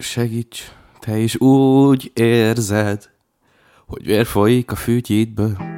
[0.00, 3.10] Segíts, te is úgy érzed,
[3.86, 5.69] hogy vér folyik a fütyítből.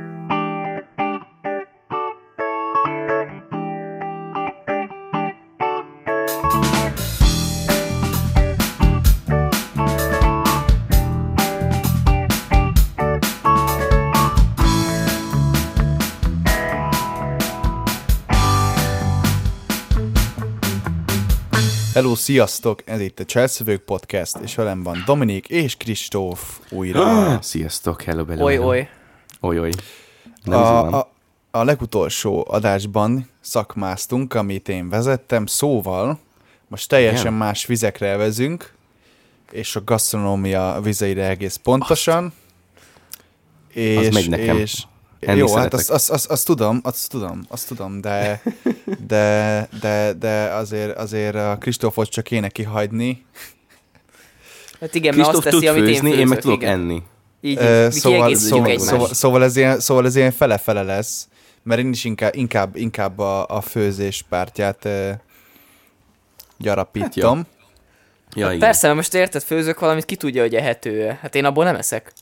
[22.03, 22.82] Hello, sziasztok!
[22.84, 27.00] Ez itt a Cselszövők Podcast, és velem van Dominik és Kristóf újra.
[27.03, 28.46] Ah, sziasztok, hello, hello.
[28.46, 28.67] Hello.
[28.67, 28.89] oly.
[29.40, 29.71] Oly, oly.
[30.44, 31.13] A, A,
[31.50, 36.18] a, legutolsó adásban szakmáztunk, amit én vezettem, szóval
[36.68, 37.32] most teljesen Igen?
[37.32, 38.74] más vizekre vezünk,
[39.50, 42.32] és a gasztronómia vizeire egész pontosan.
[43.69, 44.56] És, megy nekem.
[44.56, 44.84] És,
[45.26, 45.78] Enni jó, hát szeretek.
[45.78, 48.42] azt, azt, azt, azt, tudom, azt tudom, azt tudom, de,
[49.12, 53.24] de, de, de azért, azért a Kristófot csak kéne kihagyni,
[54.80, 56.20] Hát igen, mert azt Kristóf tud teszi, amit én főzni, főzök.
[56.20, 56.72] én meg tudok igen.
[56.72, 57.02] enni.
[57.40, 61.28] Így, így, szóval, szóval, szóval, szóval, ez ilyen, szóval ez ilyen fele-fele lesz,
[61.62, 65.10] mert én is inkább, inkább, inkább a, a főzés pártját uh,
[66.58, 67.36] gyarapítom.
[67.36, 67.47] Hát
[68.34, 68.58] Ja, igen.
[68.58, 72.12] Persze, mert most érted, főzök valamit, ki tudja, hogy ehető Hát én abból nem eszek.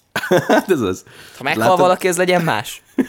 [0.48, 1.04] Hát ez az.
[1.36, 1.78] Ha meghal Látod?
[1.78, 2.82] valaki, ez legyen más.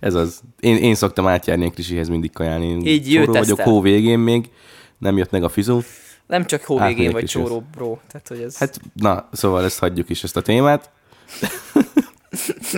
[0.00, 0.40] Ez az.
[0.60, 2.90] Én, én szoktam átjárni a Krisihez mindig kajálni.
[2.90, 4.50] Így csóró vagyok hó végén még,
[4.98, 5.80] nem jött meg a fizó.
[6.26, 7.96] Nem csak Hát, hóvégén még vagy csóró, bro.
[8.10, 8.56] Tehát, hogy ez...
[8.58, 10.90] Hát, na, szóval ezt hagyjuk is, ezt a témát.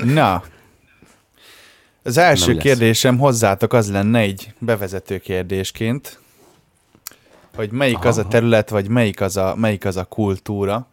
[0.05, 0.42] Na,
[2.03, 2.64] az első Nem lesz.
[2.64, 6.19] kérdésem hozzátok az lenne egy bevezető kérdésként,
[7.55, 10.89] hogy melyik Aha, az a terület, vagy melyik az a, melyik az a kultúra,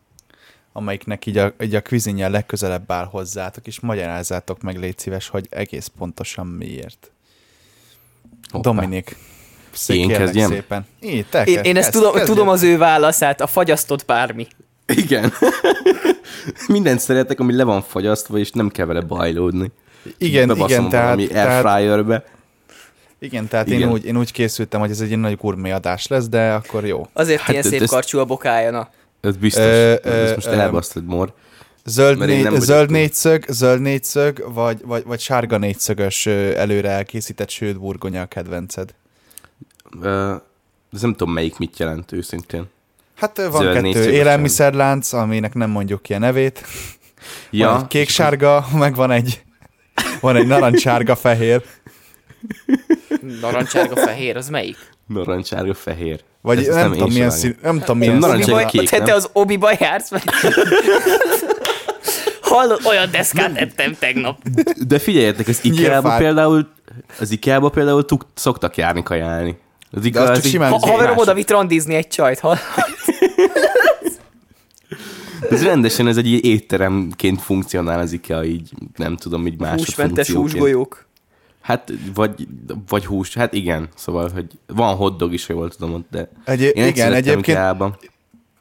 [0.77, 5.47] amelyiknek így a, így a kvizinje legközelebb áll hozzátok, és magyarázzátok meg, légy szíves, hogy
[5.49, 7.11] egész pontosan miért.
[8.51, 8.69] Hoppá.
[8.71, 9.15] Dominik.
[9.71, 10.49] Szép, Én kezdjem?
[10.49, 10.85] Szépen.
[11.01, 14.47] Így, te én, kezd- én ezt kezd- tudom, tudom az ő válaszát, a fagyasztott bármi.
[14.85, 15.33] Igen.
[16.67, 19.71] Mindent szeretek, ami le van fagyasztva, és nem kell vele bajlódni.
[20.17, 22.25] Igen, Bebaszom igen, tehát, airfryerbe.
[23.19, 23.79] igen, tehát Igen.
[23.81, 26.85] Én, úgy, én úgy készültem, hogy ez egy ilyen nagy gurmé adás lesz, de akkor
[26.85, 27.07] jó.
[27.13, 28.89] Azért Hát ilyen szép ez- karcsú a bokája, na.
[29.21, 29.63] Ez biztos.
[29.63, 31.33] Ö, Ö, ezt most elbasztod, Mor.
[31.85, 38.21] Zöld, vagyok zöld négyszög, zöld négyszög, vagy, vagy, vagy sárga négyszögös előre elkészített sőt burgonya
[38.21, 38.93] a kedvenced?
[40.01, 40.35] Ö,
[40.93, 42.65] ez nem tudom, melyik mit jelent őszintén.
[43.15, 46.63] Hát van Zöld kettő élelmiszerlánc, aminek nem mondjuk ki a nevét.
[47.49, 49.43] Ja, van egy kék-sárga, meg van egy,
[50.21, 51.63] van egy narancsárga-fehér.
[53.41, 54.77] Narancsárga fehér, az melyik?
[55.07, 56.23] Narancsárga, fehér.
[56.41, 58.79] Vagy ezt nem, én tudom milyen szín, nem tudom Nem, milyen narancsárga szín.
[58.79, 59.05] kék, te, nem?
[59.05, 60.09] te az obiba jársz?
[60.09, 60.23] Vagy?
[62.41, 64.37] Hallod, olyan deszkát ettem tegnap.
[64.87, 66.17] De figyeljetek, az Nyírfát.
[66.17, 66.67] például,
[67.19, 69.57] az IKEA-ba például tuk, szoktak járni kajálni.
[69.91, 72.39] Az IKEA az az csak így- simán- Ha, Ez haverom oda vitt randizni egy csajt,
[72.39, 72.57] ha?
[75.49, 80.51] Ez rendesen, ez egy étteremként funkcionál az IKEA, így nem tudom, így Húsmentes másodfunkcióként.
[80.51, 81.06] húsgolyók.
[81.67, 82.47] Hát, vagy,
[82.87, 86.87] vagy hús, hát igen, szóval, hogy van hotdog is, ha jól tudom de Egy, én
[86.87, 87.97] igen, egyébként IKEA-ban.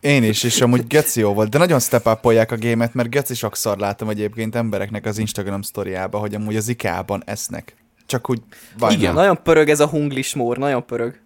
[0.01, 3.79] Én is, és amúgy geci jó volt, de nagyon step a gémet, mert geci sokszor
[3.79, 7.77] látom egyébként embereknek az Instagram sztoriába, hogy amúgy az IKEA-ban esznek.
[8.07, 8.41] Csak úgy
[8.79, 9.15] vagy Igen.
[9.15, 11.21] Nagyon pörög ez a hunglis mór, nagyon pörög.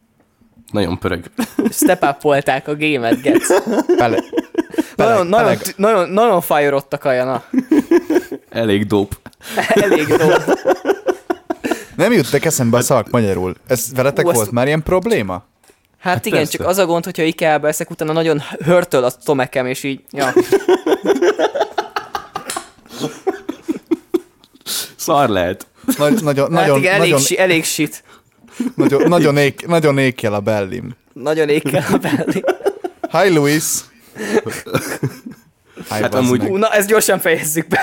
[0.73, 1.25] Nagyon pörög.
[1.71, 2.25] Step up
[2.67, 3.47] a gémet, gec.
[3.97, 4.23] Pele,
[4.97, 5.75] Nagyon, nagyon, peleg.
[5.77, 7.45] nagyon, nagyon fájorottak a jana.
[8.51, 9.17] Elég dope.
[9.75, 10.43] Elég dolg.
[12.01, 13.55] Nem juttak eszembe a szak magyarul.
[13.67, 15.45] Ez veletek Ú, azt- volt már ilyen probléma?
[15.99, 16.57] Hát igen, persze.
[16.59, 20.33] csak az a gond, hogyha Ikea-ba eszek, utána nagyon hörtöl a tomekem, és így, ja.
[24.97, 25.67] Szar lehet.
[25.99, 28.05] Nagy, nagyon, Hát nagyon, igen, elég, nagyon, si, elég shit.
[28.75, 30.91] nagyon, nagyon, ék, nagyon ékkel a bellim.
[31.13, 32.45] Nagyon ékkel a belli.
[33.11, 33.65] Hi, Luis!
[35.75, 36.51] Hi, Hát amúgy- meg.
[36.53, 37.81] Na, ezt gyorsan fejezzük be.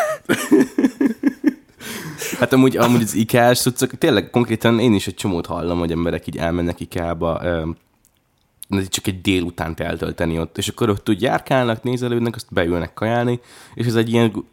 [2.40, 6.28] Hát amúgy, amúgy az IKEA-s cuccok, tényleg konkrétan én is egy csomót hallom, hogy emberek
[6.28, 7.42] így elmennek IKEA-ba,
[8.90, 13.40] csak egy délutánt eltölteni ott, és akkor ott úgy járkálnak, nézelődnek, azt beülnek kajálni,
[13.74, 14.46] és ez egy ilyen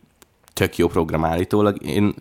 [0.53, 1.87] tök jó program állítólag.
[1.87, 2.15] Én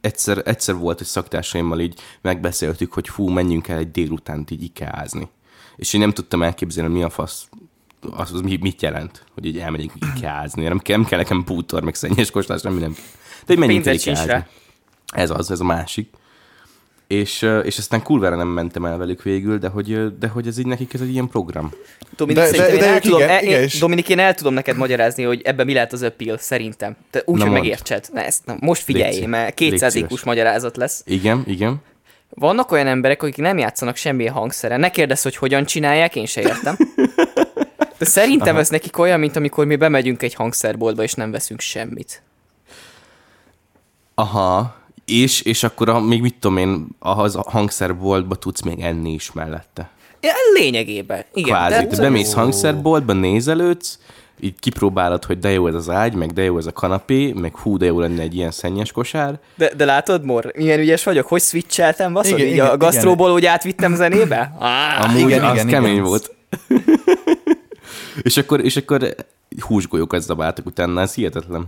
[0.00, 5.28] egyszer, egyszer volt egy szaktársaimmal így megbeszéltük, hogy fú, menjünk el egy délutánt így ikeázni.
[5.76, 7.48] És én nem tudtam elképzelni, mi a fasz,
[8.10, 10.62] az, az mi- mit jelent, hogy így elmegyünk ikeázni.
[10.62, 12.92] Nem kell, nem kell nekem bútor, meg szennyes kóstolás, semmi nem.
[12.92, 14.44] De hogy menjünk el ikeázni.
[15.12, 16.12] Ez az, ez a másik.
[17.06, 20.66] És, és aztán kurvára nem mentem el velük végül, de hogy, de hogy ez így
[20.66, 21.72] nekik ez egy ilyen program.
[22.16, 24.18] Dominik, De- szerintem de- én de el tudom, igen, el, igen, én, és- Dominik, én
[24.18, 26.96] el tudom neked magyarázni, hogy ebben mi lehet az appeal, szerintem.
[27.10, 27.62] Te úgy, Na hogy mondd.
[27.62, 28.08] megértsed.
[28.12, 29.28] Na, ezt, na, most Légy figyelj, szíves.
[29.30, 30.10] mert Légy 200 szíves.
[30.10, 31.02] IQ-s magyarázat lesz.
[31.06, 31.76] Igen, igen.
[32.28, 34.80] Vannak olyan emberek, akik nem játszanak semmilyen hangszeren.
[34.80, 36.76] Ne kérdezz, hogy hogyan csinálják, én se értem.
[37.98, 38.58] De szerintem Aha.
[38.58, 42.22] ez nekik olyan, mint amikor mi bemegyünk egy hangszerboltba, és nem veszünk semmit.
[44.14, 49.12] Aha, és, és akkor a, még mit tudom én, ahhoz a hangszerboltba tudsz még enni
[49.12, 49.90] is mellette.
[50.20, 51.24] Ja, lényegében.
[51.34, 51.48] Igen.
[51.56, 53.98] Kvázi, de- te bemész hangszerboltba, nézelődsz,
[54.40, 57.56] így kipróbálod, hogy de jó ez az ágy, meg de jó ez a kanapé, meg
[57.56, 59.38] hú, de jó lenne egy ilyen szennyes kosár.
[59.56, 62.38] De, de látod, Mor, milyen ügyes vagyok, hogy switcheltem, baszod?
[62.38, 64.54] Igen, Így igen, a gasztróból úgy átvittem zenébe?
[64.58, 66.04] Ah, Amúgy igen, az igen, kemény igen.
[66.04, 66.34] volt.
[68.22, 69.14] és akkor, és akkor
[69.60, 71.66] húsgolyókat zabáltak utána, ez hihetetlen.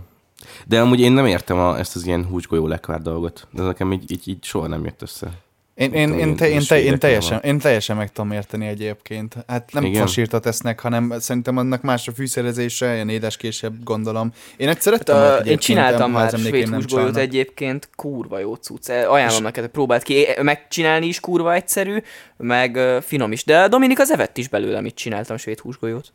[0.65, 3.47] De amúgy én nem értem a, ezt az ilyen húsgolyó lekvár dolgot.
[3.51, 5.45] De ez nekem így, így, így soha nem jött össze.
[5.77, 7.51] Én, én, én, te, én, te, én, teljesen, van.
[7.51, 9.35] én teljesen meg tudom érteni egyébként.
[9.47, 10.01] Hát nem Igen.
[10.01, 14.31] fasírtat esznek, hanem szerintem annak más a fűszerezése, ilyen édeskésebb gondolom.
[14.57, 17.17] Én egyszer Hát, ettem uh, én csináltam már svéd csalnak.
[17.17, 18.89] egyébként, kurva jó cucc.
[18.89, 20.25] Ajánlom neked, hogy próbáld ki.
[20.41, 21.97] Megcsinálni is kurva egyszerű,
[22.37, 23.43] meg finom is.
[23.43, 26.13] De Dominik az evett is belőle, mit csináltam svéd húsgolyót.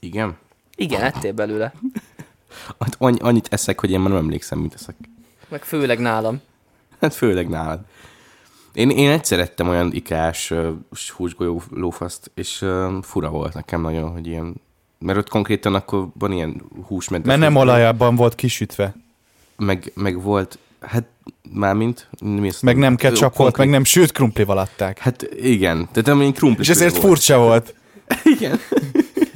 [0.00, 0.36] Igen?
[0.76, 1.72] Igen, ettél belőle.
[2.80, 4.94] Hát Annyi, annyit eszek, hogy én már nem emlékszem, mit eszek.
[5.48, 6.40] Meg főleg nálam.
[7.00, 7.80] Hát főleg nálad.
[8.72, 10.68] Én, én egyszer ettem olyan ikás uh,
[11.16, 14.54] húsgolyó lófaszt, és uh, fura volt nekem nagyon, hogy ilyen...
[14.98, 17.28] Mert ott konkrétan akkor van ilyen húsmedve.
[17.28, 18.94] Mert nem olajában volt kisütve.
[19.56, 21.04] Meg, meg volt, hát
[21.52, 22.08] mármint...
[22.20, 24.98] Mi Meg nem ketchup volt, meg nem sült krumplival adták.
[24.98, 27.04] Hát igen, tehát amilyen krumpli És ezért volt.
[27.04, 27.74] furcsa volt.
[28.38, 28.58] Igen.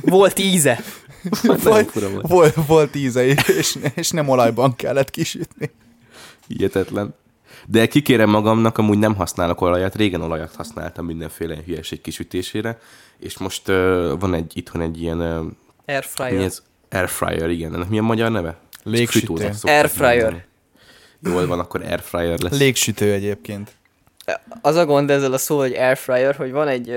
[0.00, 0.80] Volt íze.
[1.62, 1.92] Volt, volt.
[2.22, 5.70] volt, volt íze, és, és nem olajban kellett kisütni.
[6.46, 7.14] Hihetetlen.
[7.66, 12.78] De kikérem magamnak, amúgy nem használok olajat, régen olajat használtam mindenféle hülyeség kisütésére,
[13.18, 16.42] és most uh, van egy itthon egy ilyen, uh, mi Airfryer.
[16.42, 16.62] ez?
[16.90, 17.74] Airfryer, igen.
[17.74, 18.58] Ennek mi a magyar neve?
[18.82, 19.50] Légsütő.
[19.62, 20.22] Airfryer.
[20.22, 20.44] mondani.
[21.22, 22.58] Jól van, akkor airfryer lesz.
[22.58, 23.70] Légsütő egyébként.
[24.60, 26.90] Az a gond ezzel a szó, hogy airfryer, hogy van egy,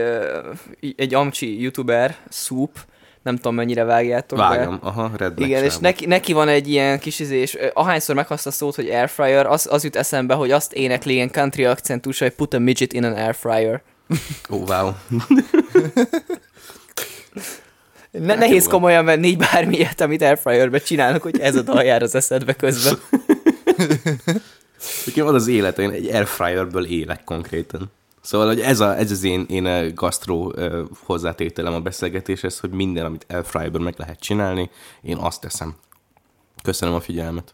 [0.95, 2.85] egy amcsi youtuber, Soup,
[3.23, 4.43] nem tudom mennyire vágjátok be.
[4.43, 5.81] Vágom, aha, redneck Igen, és sávot.
[5.81, 9.67] neki, neki van egy ilyen kis izé, és ahányszor meghasznál a szót, hogy airfryer, az,
[9.71, 13.13] az jut eszembe, hogy azt énekli ilyen country akcentus, hogy put a midget in an
[13.13, 13.81] airfryer.
[14.49, 14.91] Ó, oh, wow.
[18.11, 22.01] Ne, Hát nehéz komolyan venni így bármilyet, amit airfryerbe csinálnak, hogy ez a dal jár
[22.01, 22.99] az eszedbe közben.
[25.05, 27.91] Nekem az az élet, én egy airfryerből élek konkrétan.
[28.23, 32.69] Szóval, hogy ez, a, ez az én, én ö, gasztró ö, hozzátételem a beszélgetéshez, hogy
[32.69, 34.69] minden, amit airfryerben meg lehet csinálni,
[35.01, 35.75] én azt teszem.
[36.63, 37.53] Köszönöm a figyelmet.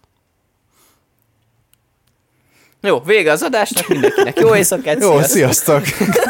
[2.82, 4.40] Jó, vége az adásnak mindenkinek.
[4.40, 5.86] Jó éjszakát, Jó, sziasztok!
[5.86, 6.26] sziasztok!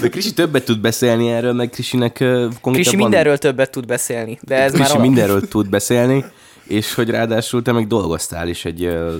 [0.00, 3.86] De Krisi többet tud beszélni erről, meg Krisinek ö, konkrétan Krisi van- mindenről többet tud
[3.86, 5.06] beszélni, de ez már Krisi alap.
[5.06, 6.24] mindenről tud beszélni,
[6.66, 9.16] és hogy ráadásul te meg dolgoztál is egy ö,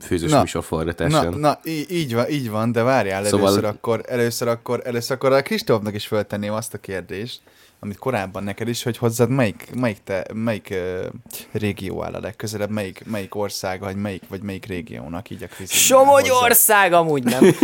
[0.00, 1.38] főzős Na, műsor Na, forgatáson.
[1.38, 5.32] na í- így, van, így van, de várjál, Szóval- először, akkor, először, akkor, először akkor
[5.32, 7.40] a Kristófnak is föltenném azt a kérdést,
[7.82, 11.06] amit korábban neked is, hogy hozzád melyik, melyik, te, melyik uh,
[11.52, 15.70] régió áll a legközelebb, melyik, melyik ország, vagy melyik, vagy melyik régiónak így a kvíz.
[15.70, 17.42] Somogyország amúgy nem.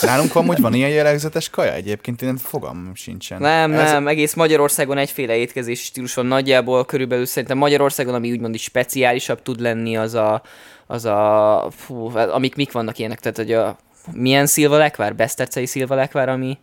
[0.00, 3.40] Nálunk van, hogy van ilyen jellegzetes kaja egyébként, én fogalmam sincsen.
[3.40, 8.54] Nem, Ez- nem, egész Magyarországon egyféle étkezési stílus van nagyjából, körülbelül szerintem Magyarországon, ami úgymond
[8.54, 10.42] is speciálisabb tud lenni, az a,
[10.86, 13.76] az a fú, amik mik vannak ilyenek, tehát hogy a
[14.12, 16.58] milyen szilvalekvár, besztercei szilvalekvár, ami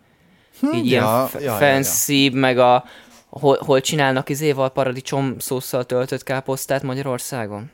[0.74, 2.84] így ilyen ja, f- ja, ja, fancy, meg a
[3.28, 7.70] hol, hol csinálnak izéval paradicsom szószal töltött káposztát Magyarországon?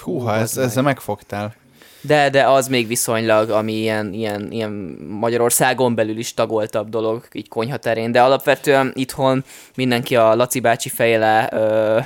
[0.00, 1.54] Húha, ez, ezzel megfogtál.
[2.00, 4.70] De, de az még viszonylag, ami ilyen, ilyen, ilyen
[5.08, 9.44] Magyarországon belül is tagoltabb dolog, így konyhaterén, de alapvetően itthon
[9.76, 11.98] mindenki a Laci bácsi fejle, ö,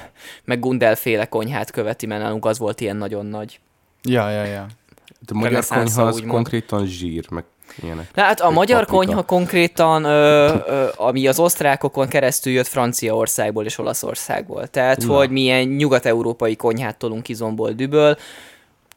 [0.45, 3.61] meg Gundel féle konyhát követi, mert nálunk az volt ilyen nagyon nagy.
[4.03, 4.67] Ja, ja, ja.
[5.19, 7.45] De a magyar konyha az konkrétan zsír, meg
[7.83, 8.11] ilyenek.
[8.15, 8.97] Hát a magyar paprika.
[8.97, 14.67] konyha konkrétan, ö, ö, ami az osztrákokon keresztül jött Franciaországból és Olaszországból.
[14.67, 15.15] Tehát, Na.
[15.15, 18.17] hogy milyen nyugat-európai konyhát tolunk izomból, düböl,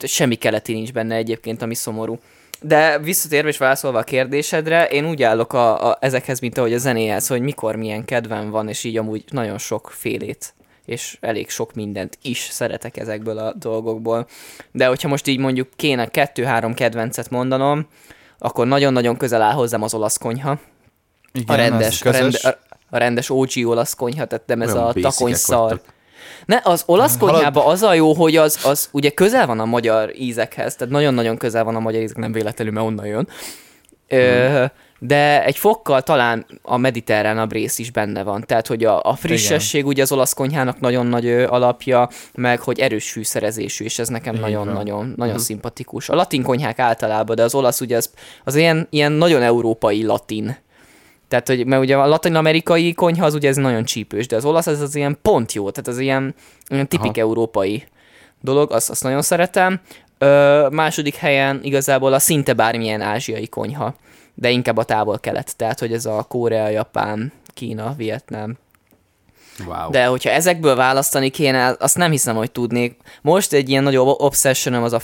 [0.04, 2.20] semmi keleti nincs benne egyébként, ami szomorú.
[2.62, 6.78] De visszatérve és válaszolva a kérdésedre, én úgy állok a, a, ezekhez, mint ahogy a
[6.78, 10.54] zenéhez, hogy mikor milyen kedvem van, és így amúgy nagyon sok félét
[10.86, 14.28] és elég sok mindent is szeretek ezekből a dolgokból.
[14.72, 17.88] De hogyha most így mondjuk kéne kettő-három kedvencet mondanom,
[18.38, 20.60] akkor nagyon-nagyon közel áll hozzám az olasz konyha.
[21.32, 22.58] Igen, A rendes, a, rende, a,
[22.90, 25.70] a rendes OG olasz konyha, tehát nem ez Olyan a takony szar.
[25.70, 25.94] vagytok.
[26.46, 29.65] Ne, az olasz Halad- konyhában az a jó, hogy az, az ugye közel van a
[29.65, 33.27] magyar ízekhez, tehát nagyon-nagyon közel van a magyar ízek, nem véletlenül, mert onnan jön.
[34.08, 34.65] Ö,
[35.00, 38.44] de egy fokkal talán a mediterránabb rész is benne van.
[38.46, 43.12] Tehát, hogy a, a frissesség ugye az olasz konyhának nagyon nagy alapja, meg hogy erős
[43.12, 46.10] fűszerezésű, és ez nekem nagyon-nagyon nagyon szimpatikus.
[46.10, 48.10] A latin konyhák általában, de az olasz ugye az,
[48.44, 50.58] az ilyen, ilyen nagyon európai latin.
[51.36, 54.68] Tehát, hogy, mert ugye a latin-amerikai konyha az ugye ez nagyon csípős, de az olasz
[54.68, 56.36] ez az ilyen pont jó, tehát az ilyen,
[56.68, 57.20] ilyen tipik Aha.
[57.20, 57.84] európai
[58.42, 59.80] dolog, azt, azt nagyon szeretem.
[60.18, 63.96] Ö, második helyen igazából a szinte bármilyen ázsiai konyha,
[64.34, 68.58] de inkább a távol-kelet, tehát hogy ez a Korea, Japán, Kína, Vietnám,
[69.68, 69.89] Wow.
[69.92, 72.98] de hogyha ezekből választani kéne, azt nem hiszem, hogy tudnék.
[73.22, 75.00] Most egy ilyen nagyobb obsessionom az a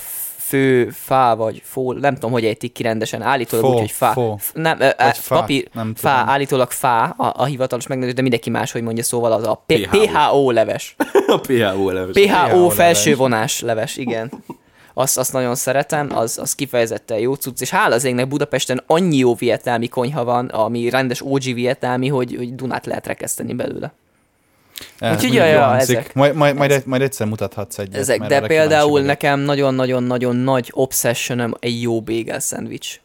[0.47, 4.11] fő fá, vagy fó, nem tudom, hogy ejtik ki rendesen, állítólag Fó, úgy, hogy fá.
[4.11, 4.37] fó.
[4.53, 6.29] Nem, Vagy fá, papír, nem fá, tudom.
[6.33, 9.87] állítólag fá, a, a hivatalos megnevezés, de mindenki más, hogy mondja, szóval az a P-
[9.89, 10.51] PHO.
[10.51, 10.95] Leves.
[11.27, 12.25] a PHO leves.
[12.25, 14.31] PHO felső vonás leves, igen.
[14.93, 19.17] Azt, azt nagyon szeretem, az, az kifejezetten jó cucc, és hála az égnek Budapesten annyi
[19.17, 23.93] jó vietnámi konyha van, ami rendes OG vietnámi, hogy, hogy Dunát lehet rekeszteni belőle.
[25.01, 26.13] Úgyhogy mondjuk ja, ezek.
[26.13, 27.95] Majd, majd, majd, majd egyszer mutathatsz egyet.
[27.95, 32.99] Ezek, de például nekem nagyon-nagyon-nagyon nagy obsessionem egy jó bagel szendvics.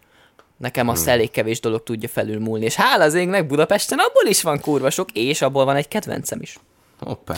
[0.57, 4.61] Nekem azt elég kevés dolog tudja felülmúlni, és hála az égnek Budapesten abból is van
[4.61, 6.59] kurva sok, és abból van egy kedvencem is.
[6.99, 7.37] Hoppá.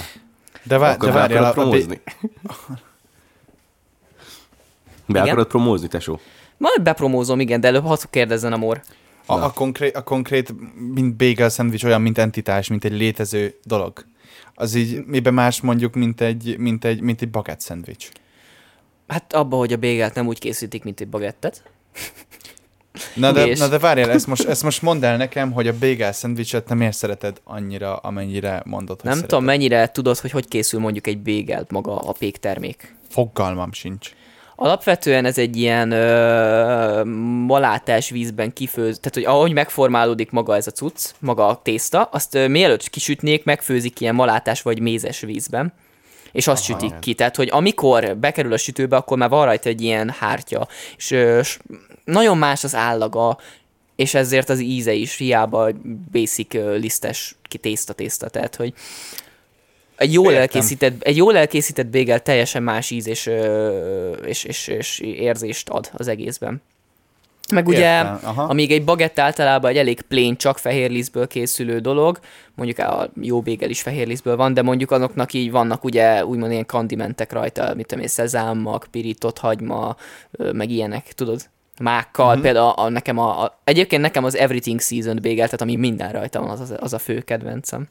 [0.63, 2.01] De, Akkor de várjál, a, promózni?
[5.07, 5.23] Be Igen?
[5.23, 6.21] akarod promózni, tesó?
[6.57, 8.81] Majd bepromózom, igen, de előbb hadd kérdezzen a mor.
[9.27, 10.55] a, a, konkrét, a konkrét,
[10.95, 14.05] mint bagel szendvics olyan, mint entitás, mint egy létező dolog.
[14.55, 18.09] Az így miben más mondjuk, mint egy, mint egy, mint egy baguette szendvics.
[19.09, 21.63] Hát abba, hogy a bagelt nem úgy készítik, mint egy bagettet.
[23.15, 23.59] Na de, És?
[23.59, 26.75] na de várjál, ezt most, ezt most mondd el nekem, hogy a bagel szendvicset te
[26.75, 29.29] miért szereted annyira, amennyire mondod, hogy Nem szereted.
[29.29, 32.95] tudom, mennyire tudod, hogy hogy készül mondjuk egy bagel maga a péktermék.
[33.09, 34.11] Fogalmam sincs.
[34.61, 37.05] Alapvetően ez egy ilyen ö,
[37.47, 42.35] malátás vízben kifőz, tehát hogy ahogy megformálódik maga ez a cucc, maga a tészta, azt
[42.35, 45.73] ö, mielőtt kisütnék, megfőzik ilyen malátás vagy mézes vízben,
[46.33, 46.79] és azt Aha.
[46.81, 47.15] sütik ki.
[47.15, 51.41] Tehát, hogy amikor bekerül a sütőbe, akkor már van rajta egy ilyen hártya, és ö,
[51.43, 51.59] s-
[52.05, 53.39] nagyon más az állaga,
[53.97, 55.69] és ezért az íze is hiába
[56.13, 58.73] basic lisztes ki tészta tészta, tehát, hogy
[59.99, 60.41] egy jól, Értem.
[60.41, 63.31] elkészített, egy jól elkészített bagel teljesen más íz és,
[64.25, 66.63] és, és, és érzést ad az egészben.
[67.53, 68.43] Meg ugye, Értem, aha.
[68.43, 72.19] amíg egy bagett általában egy elég plain, csak fehér lisztből készülő dolog,
[72.55, 76.53] mondjuk a jó bagel is fehér lisztből van, de mondjuk azoknak így vannak ugye úgymond
[76.53, 79.97] ilyen kandimentek rajta, mit tudom én, szezámmak, pirított hagyma,
[80.53, 81.41] meg ilyenek, tudod?
[81.83, 82.43] Mákkal, uh-huh.
[82.43, 86.41] például a, nekem a, a, egyébként nekem az Everything Seasoned bagel, tehát ami minden rajta
[86.41, 87.89] van, az, az, az a fő kedvencem.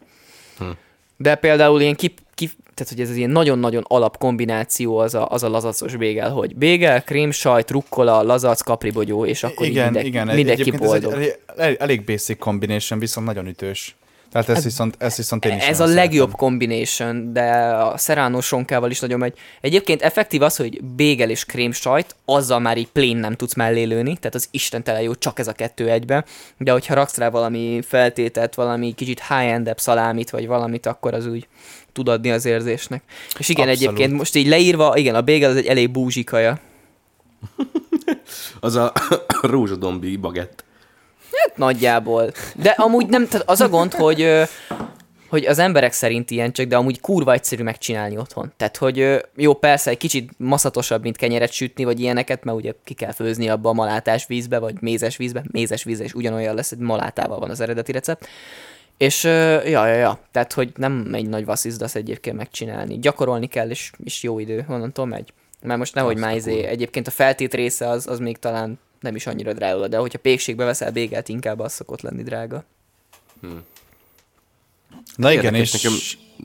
[1.18, 5.30] De például ilyen kip, kip, tehát hogy ez az ilyen nagyon-nagyon alap kombináció az a,
[5.30, 9.84] az a lazacos bégel, hogy bégel, krém, sajt, rukkola, lazac, kapribogyó, és akkor így igen,
[9.84, 10.28] mindenki, igen.
[10.28, 11.20] mindenki Egyébként ez egy boldog.
[11.20, 13.96] elég, elég, elég basic combination, viszont nagyon ütős.
[14.42, 16.48] Tehát ezt viszont, ezt viszont én is Ez a nagyon legjobb szeretem.
[16.48, 19.38] combination, de a Serrano sonkával is nagyon megy.
[19.62, 23.84] Egyébként effektív az, hogy bégel és krém sajt, azzal már így plain nem tudsz mellé
[23.84, 26.26] lőni, tehát az istentelen jó, csak ez a kettő egybe.
[26.58, 31.48] De hogyha raksz rá valami feltételt, valami kicsit high-end szalámit, vagy valamit, akkor az úgy
[31.92, 33.04] tud adni az érzésnek.
[33.40, 33.90] És igen, Abszolút.
[33.90, 36.60] egyébként most így leírva, igen, a bégel az egy elég búzsi kaja.
[38.60, 38.94] Az a
[39.42, 40.66] rózsadombi bagett.
[41.58, 42.32] Nagyjából.
[42.56, 44.48] De amúgy nem, tehát az a gond, hogy,
[45.30, 48.54] hogy az emberek szerint ilyen csak, de amúgy kurva egyszerű megcsinálni otthon.
[48.58, 52.94] Tehát, hogy jó, persze egy kicsit maszatosabb, mint kenyeret sütni, vagy ilyeneket, mert ugye ki
[52.94, 55.44] kell főzni abba a malátás vízbe, vagy mézes vízbe.
[55.52, 58.28] Mézes vízbe is ugyanolyan lesz, egy malátával van az eredeti recept.
[58.98, 63.00] És ja, ja, ja, tehát, hogy nem egy nagy vasszizdasz egyébként megcsinálni.
[63.00, 65.34] Gyakorolni kell, és, és jó idő, onnantól megy.
[65.62, 69.28] Mert most nehogy már izé, egyébként a feltét része az, az még talán nem is
[69.28, 72.64] annyira drága, de hogyha pékségbe veszel bégelt, inkább az szokott lenni drága.
[75.16, 75.98] Na igen, Érdekes, és nekem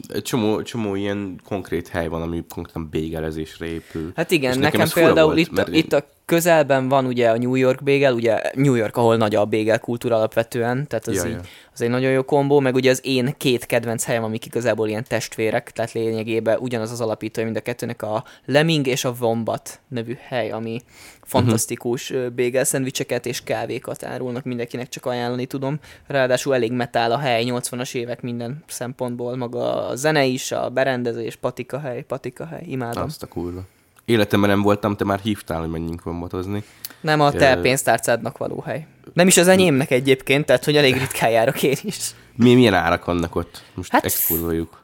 [0.08, 4.12] egy csomó, csomó ilyen konkrét hely van, ami konkrétan bégelezésre épül.
[4.16, 7.38] Hát igen, És nekem, fura például volt, itt, mert itt a közelben van ugye a
[7.38, 11.26] New York bégel, ugye New York, ahol nagy a bégel kultúra alapvetően, tehát az, Ja,
[11.26, 11.40] így, ja.
[11.72, 15.04] az egy nagyon jó kombó, meg ugye az én két kedvenc helyem, amik igazából ilyen
[15.08, 20.16] testvérek, tehát lényegében ugyanaz az alapítója mind a kettőnek a Lemming és a Wombat nevű
[20.28, 20.80] hely, ami
[21.22, 25.78] fantasztikus uh bégel szendvicseket és kávékat árulnak, mindenkinek csak ajánlani tudom.
[26.06, 31.36] Ráadásul elég metál a hely, 80-as évek minden szempontból, maga a zene is, a berendezés,
[31.36, 33.02] patika hely, patika hely, imádom.
[33.02, 33.64] Azt a kurva.
[34.04, 36.64] Életemben nem voltam, te már hívtál, hogy menjünk vombotozni.
[37.00, 38.86] Nem a te pénztárcádnak való hely.
[39.12, 42.10] Nem is az enyémnek egyébként, tehát hogy elég ritkán járok én is.
[42.36, 43.62] Mi, milyen árak vannak ott?
[43.74, 44.80] Most Hát- exkurvoljuk.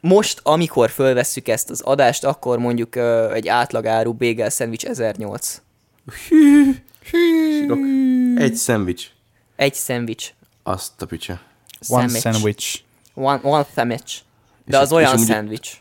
[0.00, 5.62] Most, amikor fölvesszük ezt az adást, akkor mondjuk ö, egy átlagáru bagel szendvics 1008.
[7.02, 7.78] Sirok.
[8.36, 9.06] Egy szendvics.
[9.56, 10.28] Egy szendvics.
[10.62, 11.40] Azt a picsa.
[11.88, 12.22] one Sandwich.
[12.32, 12.78] sandwich.
[13.14, 14.18] One, one sandwich.
[14.64, 15.72] De És- az és olyan amúgy- szendvics.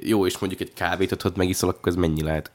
[0.00, 2.50] Jó, és mondjuk egy kávét ott megiszol, akkor ez mennyi lehet?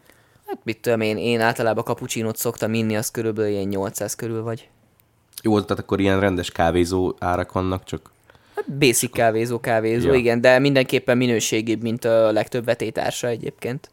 [0.47, 4.69] Hát mit tudom én, én általában kapucsinót szoktam inni, az körülbelül ilyen 800 körül vagy.
[5.43, 8.11] Jó, tehát akkor ilyen rendes kávézó árak vannak, csak
[8.55, 10.13] Hát basic kávézó, kávézó, Ja.
[10.13, 13.89] igen, de mindenképpen minőségibb, mint a legtöbb vetétársa egyébként.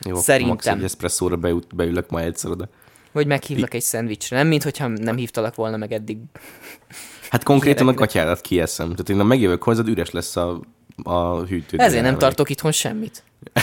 [0.00, 0.48] jó, Szerintem.
[0.54, 2.68] max egy eszpresszóra beült, beülök ma egyszer oda.
[3.14, 4.36] Vagy meghívlak egy szendvicsre.
[4.36, 6.18] Nem, mint hogyha nem hívtalak volna meg eddig.
[7.30, 8.90] Hát konkrétan a katyádat kieszem.
[8.90, 10.60] Tehát én megjövök hozzád, üres lesz a,
[11.02, 11.78] a hűtő.
[11.78, 13.22] Ezért nem tartok itthon semmit.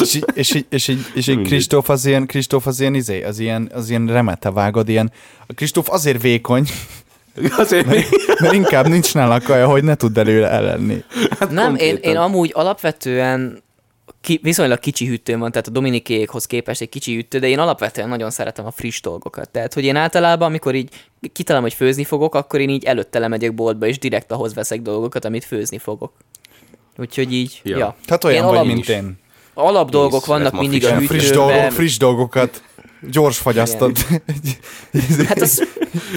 [0.00, 1.42] És így, és így, és így, és így.
[1.42, 5.12] Kristóf az ilyen, Kristóf az ilyen izé, az ilyen, az ilyen remete vágod, ilyen,
[5.46, 6.66] a Kristóf azért vékony,
[7.56, 8.04] Azért még...
[8.40, 11.04] mert inkább nincs nála kaja, hogy ne tud előle ellenni.
[11.38, 13.62] Hát Nem, én, én amúgy alapvetően
[14.20, 18.08] ki, viszonylag kicsi hűtőm van, tehát a Dominikékhoz képest egy kicsi hűtő, de én alapvetően
[18.08, 19.50] nagyon szeretem a friss dolgokat.
[19.50, 20.88] Tehát, hogy én általában, amikor így
[21.32, 25.24] kitalálom, hogy főzni fogok, akkor én így előtte lemegyek boltba, és direkt ahhoz veszek dolgokat,
[25.24, 26.12] amit főzni fogok.
[26.98, 27.78] Úgyhogy így, ja.
[27.78, 27.96] Ja.
[28.06, 29.18] Tehát olyan Én vagy, alap- mint én.
[29.54, 31.46] Alap dolgok vannak mindig a Ilyen friss, hűtőben.
[31.48, 32.62] dolgok, friss dolgokat
[33.10, 33.96] gyors fagyasztod.
[35.26, 35.62] Hát az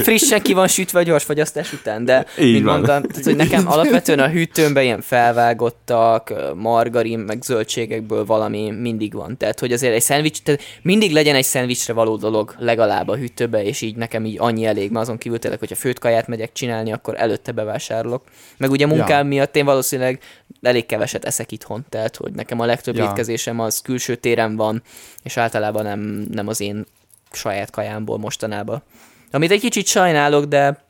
[0.02, 2.74] frissen ki van sütve a gyors fagyasztás után, de Így mint van.
[2.74, 9.38] mondtam, tehát, hogy nekem alapvetően a hűtőmben ilyen felvágottak, margarin, meg zöldségekből valami mindig van.
[9.38, 13.64] Tehát, hogy azért egy szendvics, tehát mindig legyen egy szendvicsre való dolog legalább a hűtőbe,
[13.64, 16.92] és így nekem így annyi elég, mert azon kívül tényleg, hogyha főtt kaját megyek csinálni,
[16.92, 18.24] akkor előtte bevásárolok.
[18.58, 19.28] Meg ugye munkám Ja.
[19.28, 20.20] miatt én valószínűleg
[20.62, 23.04] elég keveset eszek itthon, tehát, hogy nekem a legtöbb Ja.
[23.04, 24.82] étkezésem az külső téren van,
[25.24, 26.00] és általában nem,
[26.32, 26.79] nem az én
[27.32, 28.82] saját kajámból mostanában.
[29.32, 30.84] Amit egy kicsit sajnálok, de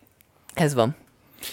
[0.53, 0.95] ez van.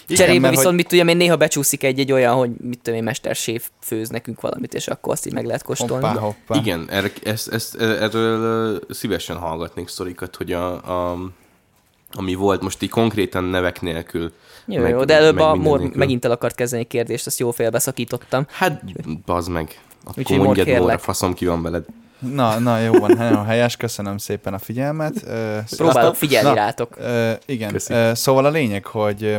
[0.07, 2.99] Igen, Cserébe mert viszont, hogy- mit tudjam, én néha becsúszik egy-egy olyan, hogy mit tudom
[2.99, 6.07] én, mesterséf főz nekünk valamit, és akkor azt így meg lehet kóstolni.
[6.07, 6.57] Hoppá, hoppá.
[6.57, 10.73] Igen, erre, ezt, ezt, erről szívesen hallgatnék sztorikat, hogy a,
[11.13, 11.19] a,
[12.13, 14.33] ami volt most így konkrétan nevek nélkül.
[14.67, 15.99] Jó, meg- jó, de előbb meg a Mor nélkül.
[15.99, 18.47] megint el akart kezdeni egy kérdést, azt jó félbeszakítottam.
[18.51, 18.83] Hát,
[19.25, 19.81] bazd meg.
[20.05, 20.79] Akkor Úgyhogy Mor, mondjad.
[20.81, 21.85] Móra, faszom ki van veled.
[22.19, 25.25] Na, na, jó van, nagyon helyes, köszönöm szépen a figyelmet.
[25.77, 26.97] Próbálok figyelni Na, rátok.
[27.47, 27.95] Igen, Köszi.
[28.13, 29.37] Szóval a lényeg, hogy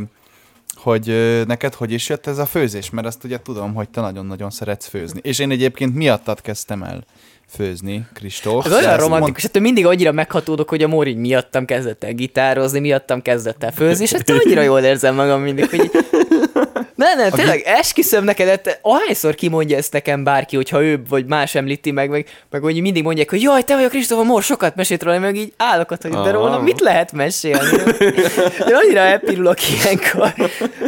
[0.75, 4.49] hogy neked hogy is jött ez a főzés, mert azt ugye tudom, hogy te nagyon-nagyon
[4.49, 5.19] szeretsz főzni.
[5.23, 7.03] És én egyébként miattad kezdtem el
[7.49, 8.65] főzni, Kristóf.
[8.65, 13.21] Ez olyan romantikus, hát mindig annyira meghatódok, hogy a Móri miattam kezdett el gitározni, miattam
[13.21, 15.91] kezdett el főzni, és hát annyira jól érzem magam mindig, hogy.
[16.97, 21.55] Nem, nem, tényleg, esküszöm neked, hát ahányszor kimondja ezt nekem bárki, hogyha ő vagy más
[21.55, 24.43] említi meg, meg, meg hogy mindig mondják, hogy jaj, te vagy a Kristóf, a Mór
[24.43, 27.77] sokat mesélt róla, meg így állok ott, hogy de róla mit lehet mesélni?
[28.67, 30.33] Én annyira elpirulok ilyenkor,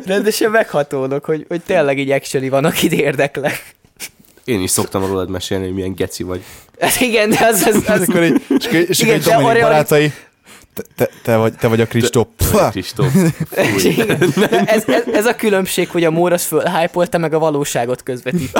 [0.05, 3.75] rendesen meghatódok, hogy, hogy tényleg így actually van, akit érdeklek.
[4.43, 6.41] Én is szoktam rólad mesélni, hogy milyen geci vagy.
[6.79, 10.13] Hát igen, de az, az, az, akkor így, és akkor, és Igen, Dominik arra- barátai,
[10.95, 12.27] te, te, vagy, te vagy a Kristóf.
[12.69, 13.13] Kristóf.
[14.65, 18.51] Ez, ez, ez, a különbség, hogy a Mór az fölhájpolta, meg a valóságot közvetít.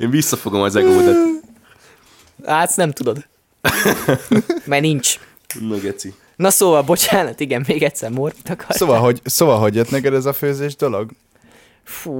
[0.00, 1.16] Én visszafogom az egódat.
[2.46, 3.26] Hát, nem tudod.
[4.64, 5.18] Mert nincs.
[5.60, 6.14] Na, geci.
[6.36, 8.76] Na szóval, bocsánat, igen, még egyszer Mór, mit akartál?
[8.76, 11.10] Szóval hogy, szóval, hogy jött neked ez a főzés dolog?
[11.84, 12.12] Fú.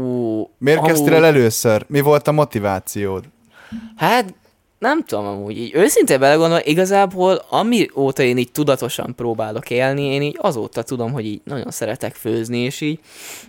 [0.58, 1.84] Miért amúgy- kezdtél el először?
[1.86, 3.24] Mi volt a motivációd?
[3.96, 4.34] Hát,
[4.78, 5.74] nem tudom amúgy így.
[5.74, 11.40] Őszintén belegondolva, igazából amióta én így tudatosan próbálok élni, én így azóta tudom, hogy így
[11.44, 12.98] nagyon szeretek főzni, és így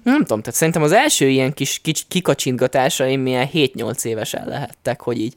[0.03, 5.19] nem tudom, tehát szerintem az első ilyen kis, kis kikacsintgatásaim milyen 7-8 évesen lehettek, hogy
[5.19, 5.33] így,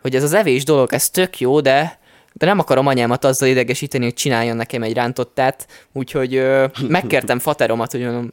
[0.00, 2.00] hogy ez az evés dolog, ez tök jó, de
[2.34, 7.90] de nem akarom anyámat azzal idegesíteni, hogy csináljon nekem egy rántottát, úgyhogy ö, megkértem fateromat,
[7.90, 8.32] hogy mondom,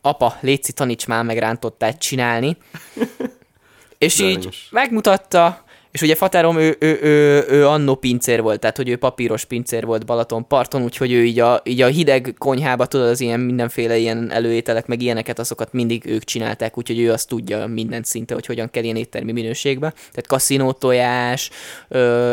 [0.00, 2.56] apa, létszi, taníts már meg rántottát csinálni.
[3.98, 8.88] És így megmutatta, és ugye Faterom, ő, ő, ő, ő annó pincér volt, tehát hogy
[8.88, 13.20] ő papíros pincér volt Balatonparton, úgyhogy ő így a, így a hideg konyhába, tudod, az
[13.20, 18.02] ilyen mindenféle ilyen előételek, meg ilyeneket, azokat mindig ők csinálták, úgyhogy ő azt tudja minden
[18.02, 19.90] szinte, hogy hogyan kell ilyen éttermi minőségbe.
[19.90, 21.50] Tehát kaszinó tojás,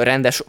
[0.02, 0.44] rendes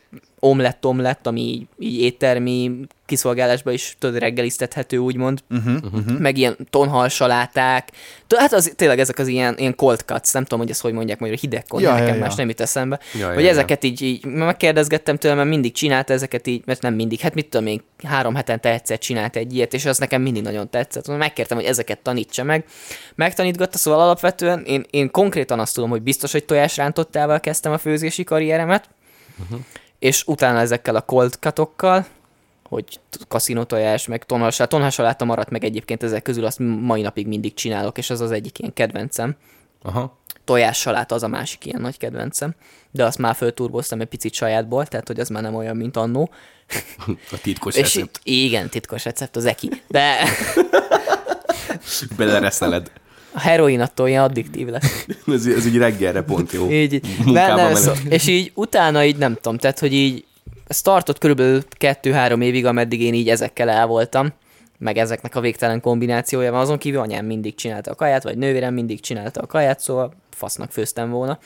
[0.47, 2.71] omlett-omlett, ami így, így éttermi
[3.07, 6.19] kiszolgálásba is tudod, reggeliztethető, úgymond Uh-huh, uh-huh.
[6.19, 7.89] meg ilyen tonhal saláták.
[8.37, 11.19] Hát az, tényleg ezek az ilyen, ilyen cold cuts, nem tudom, hogy ezt hogy mondják
[11.19, 12.37] magyarul, hideg konyha, Ja, nekem ja, más ja.
[12.37, 13.01] nem jut eszembe.
[13.19, 16.95] Ja, hogy ja, ezeket így, így megkérdezgettem tőle, mert mindig csinálta ezeket így, mert nem
[16.95, 20.43] mindig, hát mit tudom én, három hetente egyszer csinált egy ilyet, és az nekem mindig
[20.43, 21.07] nagyon tetszett.
[21.07, 22.65] Megkértem, hogy ezeket tanítsa meg.
[23.15, 28.25] Megtanítgatta, szóval alapvetően én, én konkrétan azt tudom, hogy biztos, hogy tojásrántottával kezdtem a főzési
[28.25, 28.89] karrieremet,
[29.43, 29.61] uh-huh.
[29.99, 32.07] És utána ezekkel a cold cutokkal,
[32.69, 34.71] hogy kaszinótojás, meg tonhassalát.
[34.71, 38.59] Tonhassaláta maradt meg egyébként ezek közül, azt mai napig mindig csinálok, és az az egyik
[38.59, 39.37] ilyen kedvencem.
[39.83, 40.19] Aha.
[40.45, 42.55] Tojássaláta az a másik ilyen nagy kedvencem,
[42.91, 46.31] de azt már fölturboztam egy picit sajátból, tehát hogy az már nem olyan, mint annó.
[47.33, 48.21] A titkos És recept.
[48.23, 49.83] igen, titkos recept az eki.
[49.89, 50.17] De
[52.17, 52.91] Belereszeled.
[53.37, 55.07] A heroin attól ilyen addiktív lesz.
[55.27, 56.70] Ez, ez így reggelre pont jó.
[56.70, 57.25] Így, így.
[57.25, 60.25] Nem, szó, és így utána így nem tudom, tehát hogy így
[60.66, 64.33] ez tartott körülbelül kettő-három évig, ameddig én így ezekkel el voltam,
[64.79, 66.61] meg ezeknek a végtelen kombinációjával.
[66.61, 70.70] Azon kívül anyám mindig csinálta a kaját, vagy nővérem mindig csinálta a kaját, szóval fasznak
[70.70, 71.38] főztem volna.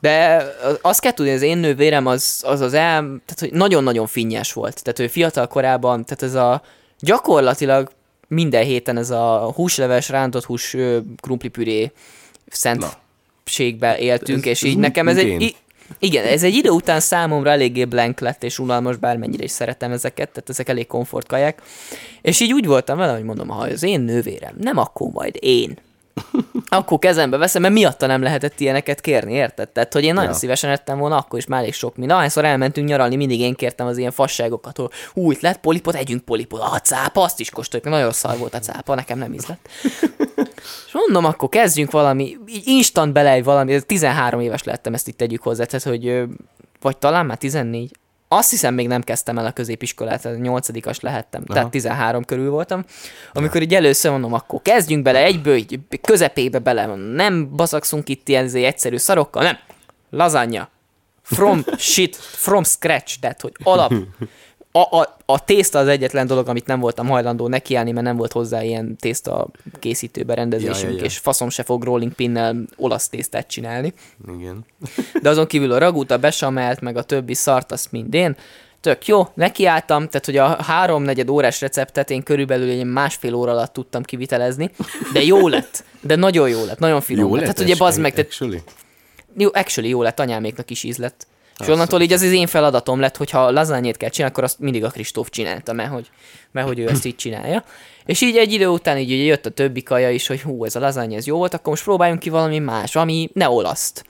[0.00, 0.46] De
[0.82, 4.82] azt kell tudni, az én nővérem az az, az el, tehát hogy nagyon-nagyon finnyes volt.
[4.82, 6.62] Tehát ő fiatal korában, tehát ez a
[7.00, 7.90] gyakorlatilag
[8.28, 10.76] minden héten ez a húsleves, rántott hús,
[11.20, 11.90] krumplipüré
[12.50, 15.40] szentségbe éltünk, Ez- és ez így úgy, nekem ez egy...
[15.42, 15.54] i-
[15.98, 20.28] Igen, ez egy idő után számomra eléggé blank lett, és unalmas, bármennyire is szeretem ezeket,
[20.30, 21.62] tehát ezek elég komfortkaják.
[22.22, 25.76] És így úgy voltam vele, hogy mondom, ha az én nővérem, nem akkor majd én.
[26.68, 29.68] Akkor kezembe veszem, mert miatta nem lehetett ilyeneket kérni, érted?
[29.68, 30.36] Tehát, hogy én nagyon Ja.
[30.36, 32.16] szívesen ettem volna, akkor is már elég sok minden.
[32.16, 36.60] Ahányszor elmentünk nyaralni, mindig én kértem az ilyen fasságokat, hogy itt lett polipot, együnk polipot.
[36.60, 39.68] A cápa, azt is kóstoljuk, nagyon szar volt a cápa, nekem nem ízlett.
[40.86, 45.42] És mondom, akkor kezdjünk valami, így instant belej valami, 13 éves lettem, ezt itt tegyük
[45.42, 46.22] hozzá, tehát, hogy
[46.80, 47.90] vagy talán már 14.
[48.28, 51.54] Azt hiszem, még nem kezdtem el a középiskolát, 8 lehettem, Aha.
[51.54, 52.84] tehát 13 körül voltam.
[53.32, 58.44] Amikor így először mondom, akkor kezdjünk bele egyből, így közepébe bele, nem baszakszunk itt ilyen
[58.44, 59.58] izé egyszerű szarokkal, nem.
[60.10, 60.68] Lasagna.
[61.22, 63.92] From shit, from scratch, tehát hogy alap.
[64.82, 68.32] A, a, a tészta az egyetlen dolog, amit nem voltam hajlandó nekiállni, mert nem volt
[68.32, 71.04] hozzá ilyen tészta készítő berendezésünk, Ja, ja, ja.
[71.04, 73.92] és faszom se fog rolling pinnel olasz tésztát csinálni.
[74.38, 74.64] Igen.
[75.22, 78.36] De azon kívül a ragút, a besamelt, meg a többi szart, azt mind én.
[78.80, 83.72] Tök jó, nekiálltam, tehát hogy a háromnegyed órás receptet én körülbelül egy másfél óra alatt
[83.72, 84.70] tudtam kivitelezni,
[85.12, 87.44] de jó lett, de nagyon jó lett, nagyon finom Jó lett.
[87.46, 87.54] lett?
[87.54, 88.62] Tehát ugye bazd meg, actually?
[89.36, 91.26] jó, actually jó lett, anyáméknak is íz lett.
[91.58, 94.58] És onnantól így az az én feladatom lett, hogy ha lazányét kell csinálni, akkor azt
[94.58, 96.10] mindig a Kristóf csinálta, mert hogy,
[96.52, 97.64] mert hogy ő ezt így csinálja.
[98.06, 100.76] És így egy idő után így ugye jött a többi kaja is, hogy hú, ez
[100.76, 104.04] a lazány, ez jó volt, akkor most próbáljunk ki valami más, ami ne olaszt.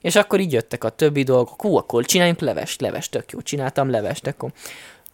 [0.00, 3.90] És akkor így jöttek a többi dolgok, hú, akkor csináljunk levest, levest, tök jó, csináltam
[3.90, 4.50] levest, akkor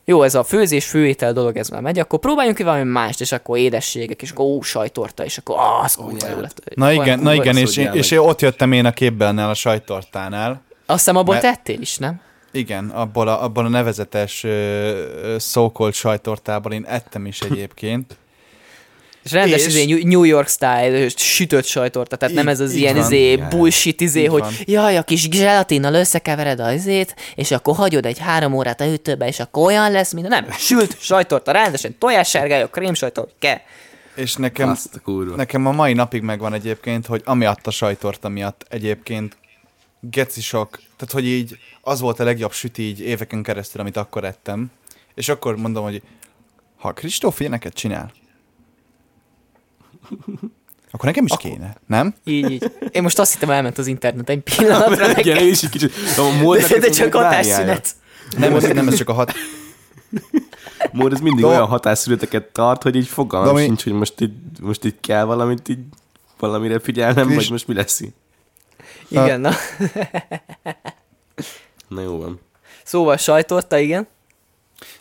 [0.05, 3.33] jó, ez a főzés, főétel dolog, ez már megy, akkor próbáljunk ki valami mást, és
[3.33, 6.75] akkor édességek, és akkor ó, sajtorta, és akkor ah, az kurva jó lett.
[6.75, 8.21] Na igen, na igen, és, és meg.
[8.21, 10.62] ott jöttem én a képbe ennél a sajttortánál.
[10.90, 12.20] Azt hiszem abból Mert- tettél is, nem?
[12.53, 14.46] Igen, abból a, abból a nevezetes
[15.38, 18.16] szókolt sajtortából én ettem is egyébként.
[19.24, 23.05] És rendes És- izé, New- York style sütött sajtorta, tehát nem ez az ilyen van.
[23.05, 23.48] izé, Ja, ja.
[23.48, 24.53] bullshit izé, hogy van.
[24.64, 29.26] jaj, a kis zselatinnal összekevered az izét, és akkor hagyod egy három órát a hűtőbe,
[29.26, 33.62] és akkor olyan lesz, mint nem, sült sajtorta, rendesen tojássárgályok, krémsajtor, ke.
[34.14, 35.00] És nekem, Azt
[35.37, 39.37] nekem a mai napig megvan egyébként, hogy amiatt a sajtorta miatt egyébként
[40.01, 44.25] geci sok, tehát hogy így az volt a legjobb süti így éveken keresztül, amit akkor
[44.25, 44.71] ettem.
[45.15, 46.03] És akkor mondom, hogy
[46.77, 48.13] ha Kristóf ilyeneket csinál,
[50.91, 52.15] akkor nekem is kéne, nem?
[52.25, 52.73] Így, így.
[52.91, 55.93] Én most azt hittem, elment az internet egy pillanatra Igen, én is egy kicsit.
[56.17, 57.91] A De, de ez csak hatásszünet.
[58.39, 59.33] Nem, ez, nem ez csak a hat...
[60.93, 64.33] Mód ez mindig Do- olyan hatásszüneteket tart, hogy így fogalmam Domi- sincs, hogy most így,
[64.61, 65.79] most így kell valamit így
[66.39, 68.13] valamire figyelnem, Kris- vagy most mi lesz így.
[69.09, 69.50] Igen, na.
[71.88, 72.40] Na jó van.
[72.85, 74.09] Szóval sajtorta, igen.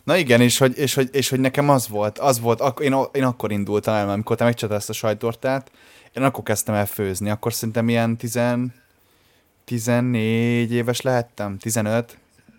[0.03, 2.95] Na igen, és hogy, és hogy, és hogy nekem az volt, az volt, ak- én,
[3.11, 5.71] én akkor indultam el, amikor te megcsináltad ezt a sajtortát,
[6.13, 8.39] én akkor kezdtem el főzni, akkor szerintem ilyen 10,
[9.65, 12.17] 14 éves lehettem, 15,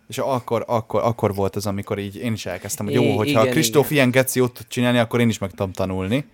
[0.08, 3.52] és akkor, akkor, akkor volt az, amikor így én is elkezdtem, hogy jó, hogyha igen,
[3.52, 6.24] Kristóf ilyen geci tud csinálni, akkor én is meg tudom tanulni.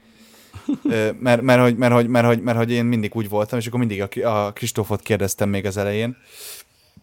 [0.85, 3.67] Ö, mert, mert, hogy, mert, hogy, mert, hogy, mert, hogy én mindig úgy voltam, és
[3.67, 6.17] akkor mindig a, a Kristófot kérdeztem még az elején,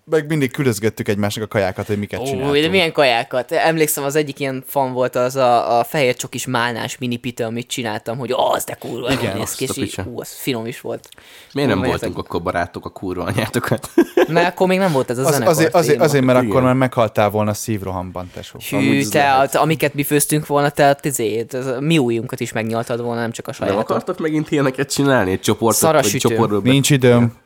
[0.06, 2.62] meg mindig külözgöttük egymásnak a kajákat, hogy miket Ó, csináltunk.
[2.62, 3.52] de milyen kajákat.
[3.52, 8.18] Emlékszem, az egyik ilyen fan volt az a, a fehér csokis málnás minipite, amit csináltam,
[8.18, 11.10] hogy az de kurva, Igen, néz ki, és ú, az finom is volt.
[11.54, 13.90] Miért nem Hú, voltunk akkor barátok a kurva anyátokat?
[14.28, 16.50] Mert akkor még nem volt ez a Az, zenekar azért, azért, azért, mert Igen.
[16.52, 18.60] akkor már meghaltál volna szívrohamban, tesó.
[18.70, 19.52] Hű, te, lehet.
[19.52, 23.52] te, amiket mi főztünk volna, te tizét, mi újunkat is megnyaltad volna, nem csak a
[23.60, 23.90] Nem sajátot.
[23.90, 25.32] akartok megint ilyeneket csinálni?
[25.32, 26.18] Egy csoportot, vagy Szarasütő.
[26.30, 27.42] csoportról be- Nincs időm.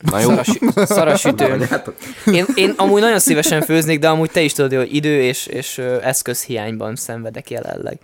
[0.00, 0.30] Na jó.
[0.74, 1.44] Szarasütő.
[1.44, 1.94] Anyátok.
[2.26, 5.78] Én, én amúgy nagyon szívesen főznék, de amúgy te is tudod, hogy idő és, és
[5.78, 7.98] eszközhiányban szenvedek jelenleg.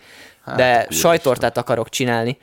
[0.44, 2.38] Hát, De sajtortát akarok csinálni.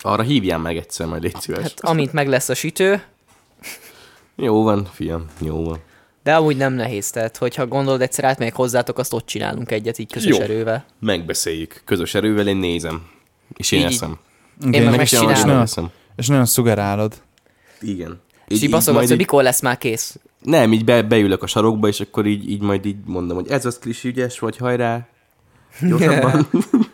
[0.00, 1.62] Arra hívjál meg egyszer, majd légy szíves.
[1.62, 3.02] Hát amint meg lesz a sütő,
[4.36, 5.78] Jó van, fiam, jó van.
[6.22, 7.10] de amúgy nem nehéz.
[7.10, 10.40] Tehát, hogyha gondolod, egyszer átmegyek hozzátok, azt ott csinálunk egyet így közös Jó.
[10.42, 10.84] erővel.
[11.00, 11.82] Megbeszéljük.
[11.84, 13.06] Közös erővel én nézem.
[13.56, 14.18] És én Így- eszem.
[14.62, 15.60] Én meg Meg megcsinálom.
[15.60, 15.90] eszem.
[16.16, 17.14] És nagyon szugerálod.
[17.80, 18.20] Igen.
[18.46, 20.18] És így így baszogatsz, majd hogy így- mikor lesz már kész.
[20.42, 23.66] Nem, így be, beülök a sarokba, és akkor így, így majd így mondom, hogy ez
[23.66, 25.06] az kis ügyes vagy, hajrá.
[25.80, 26.48] Gyorsabban.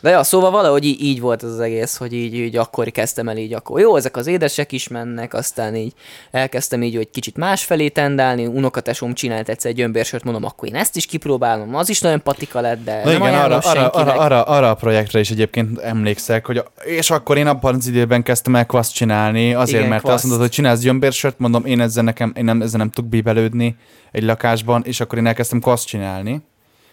[0.00, 3.28] De ja, szóval valahogy így, így volt az, az egész, hogy így, így akkor kezdtem
[3.28, 5.92] el így, akkor jó, ezek az édesek is mennek, aztán így
[6.30, 10.96] elkezdtem így, hogy kicsit másfelé tendálni, unokatesom csinált egyszer egy gyömbérsört, mondom, akkor én ezt
[10.96, 14.42] is kipróbálom, az is nagyon patika lett, de Na nem igen, arra, arra, arra, arra,
[14.42, 18.56] arra a projektre is egyébként emlékszek, hogy a, és akkor én abban az időben kezdtem
[18.56, 20.14] el kvaszt csinálni, azért, Igen, mert kvaszt.
[20.14, 23.76] azt mondod, hogy csinálsz gyömbérsört, mondom, én ezzel, nekem, én nem, ezzel nem tudok bíbelődni
[24.12, 26.42] egy lakásban, és akkor én elkezdtem kvaszt csinálni,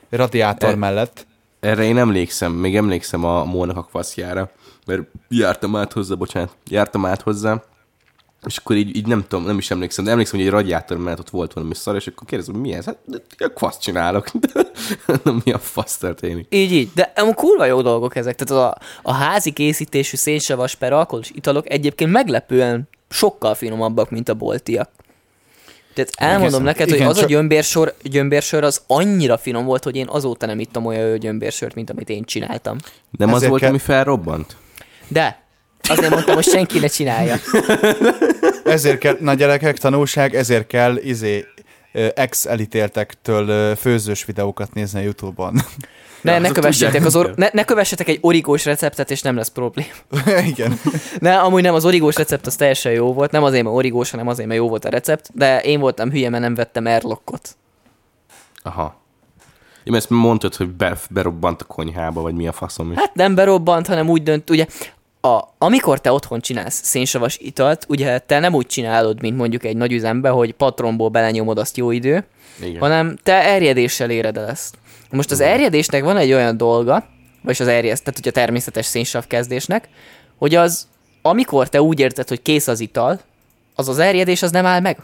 [0.10, 1.26] radiátor mellett.
[1.64, 4.52] Erre én emlékszem, még emlékszem a Mónak a kvaszjára,
[4.86, 7.64] mert jártam át hozzá, bocsánat, jártam át hozzá,
[8.46, 11.20] és akkor így, így nem tudom, nem is emlékszem, de emlékszem, hogy egy radiátor mellett
[11.20, 12.86] ott volt valami szar, és akkor kérdezem, mi ez?
[12.86, 12.98] Hát
[13.38, 14.26] a kvaszt csinálok.
[15.24, 16.48] nem mi a fasz történik.
[16.50, 16.90] Így, így.
[16.96, 18.36] De amúgy kurva jó dolgok ezek.
[18.36, 24.34] Tehát a, a házi készítésű szénsavas per alkoholos italok egyébként meglepően sokkal finomabbak, mint a
[24.34, 24.90] boltiak.
[25.94, 29.96] Tehát elmondom neked, hogy igen, az a csak- gyömbérsor, gyömbérsör az annyira finom volt, hogy
[29.96, 32.78] én azóta nem ittam olyan gyömbérsört, mint amit én csináltam.
[33.18, 34.56] Nem az volt, kell- ami felrobbant?
[35.08, 35.44] De
[35.90, 37.36] azért mondtam, hogy senki ne csinálja.
[38.64, 41.46] Ezért kell, na gyerekek, tanulság, ezért kell izé,
[42.16, 45.62] ex-elítéltektől főzős videókat nézni a Youtube-on.
[46.24, 49.88] Ne, ne, kövessétek az or- ne, ne kövessetek egy origós receptet, és nem lesz problém.
[50.52, 50.80] Igen.
[51.20, 54.28] Ne, amúgy nem, az origós recept az teljesen jó volt, nem azért, mert origós, hanem
[54.28, 57.56] azért, mert jó volt a recept, de én voltam hülye, mert nem vettem airlockot.
[58.64, 59.02] Aha.
[59.84, 62.98] Én ezt mondtad, hogy be, berobbant a konyhába, vagy mi a faszom is.
[62.98, 64.68] Hát nem berobbant, hanem úgy dönt, ugye,
[65.26, 69.78] a, amikor te otthon csinálsz szénsavas italt, ugye te nem úgy csinálod, mint mondjuk egy
[69.78, 72.26] nagy üzembe, hogy patronból belenyomod azt jó idő,
[72.62, 72.80] Igen.
[72.80, 74.76] hanem te erjedéssel éred el ezt.
[75.10, 77.08] Most az erjedésnek van egy olyan dolga,
[77.42, 79.90] vagyis az erjeszt, tehát ugye a természetes szénsav kezdésnek,
[80.38, 80.88] hogy az,
[81.22, 83.20] amikor te úgy érted, hogy kész az ital,
[83.76, 84.98] az az erjedés az nem áll meg.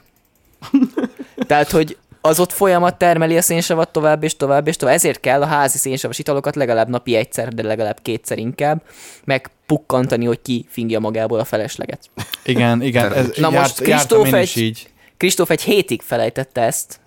[1.47, 4.95] Tehát, hogy az ott folyamat termeli a szénsavat tovább és tovább és tovább.
[4.95, 8.81] Ezért kell a házi szénsavas italokat legalább napi egyszer, de legalább kétszer inkább
[9.23, 12.09] megpukkantani, hogy ki fingja magából a felesleget.
[12.43, 13.13] Igen, igen.
[13.13, 14.89] Ez, Na járt, most Kristóf egy-.
[15.17, 16.99] Kristóf egy hétig felejtette ezt.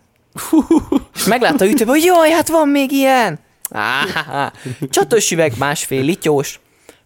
[1.14, 3.38] És meglátta a ütőben, hogy jaj, hát van még ilyen.
[4.90, 6.60] Csatos üveg, másfél lityós,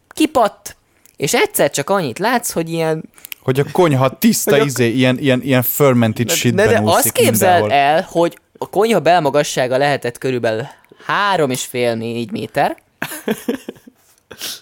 [0.09, 0.77] kipatt,
[1.17, 3.05] és egyszer csak annyit látsz, hogy ilyen...
[3.47, 7.13] Hogy a konyha tiszta Hogy a- izé, ilyen, ilyen, ilyen fermented shitben de, de azt
[7.13, 7.73] képzeld mindenhol.
[7.73, 10.67] el, hogy a konyha belmagassága lehetett körülbelül
[11.05, 12.77] három és fél négy méter.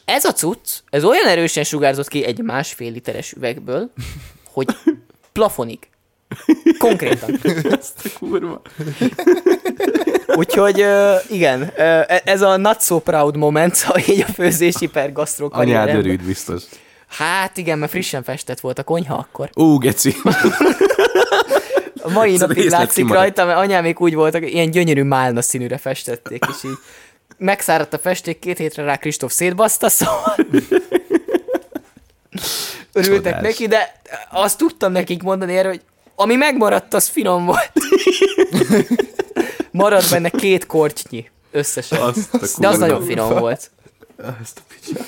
[0.04, 3.90] Ez a cucc, ez olyan erősen sugárzott ki egy másfél literes üvegből,
[4.52, 4.66] hogy
[5.32, 5.78] plafonig.
[6.78, 7.40] Konkrétan.
[7.62, 8.62] Ezt a kurva.
[10.26, 10.84] Úgyhogy
[11.30, 15.94] igen, uh, ez a not so proud moment, szóval így a főzési per gasztró Anyád
[15.94, 16.62] örült biztos.
[17.16, 19.50] Hát igen, mert frissen festett volt a konyha akkor.
[19.54, 20.16] Ú, geci.
[22.02, 25.78] A mai Ez a napig látszik rajta, mert anyámék úgy voltak, ilyen gyönyörű málna színűre
[25.78, 26.78] festették, és így
[27.36, 30.36] megszáradt a festék, két hétre rá Kristóf szétbaszta, szóval
[32.92, 33.42] örültek Csodás.
[33.42, 34.00] neki, de
[34.30, 35.80] azt tudtam nekik mondani erre, hogy
[36.14, 37.72] ami megmaradt, az finom volt.
[39.70, 42.00] Maradt benne két korcsnyi összesen.
[42.00, 43.70] Azt a De az nagyon finom volt.
[44.40, 45.04] Azt a picsa.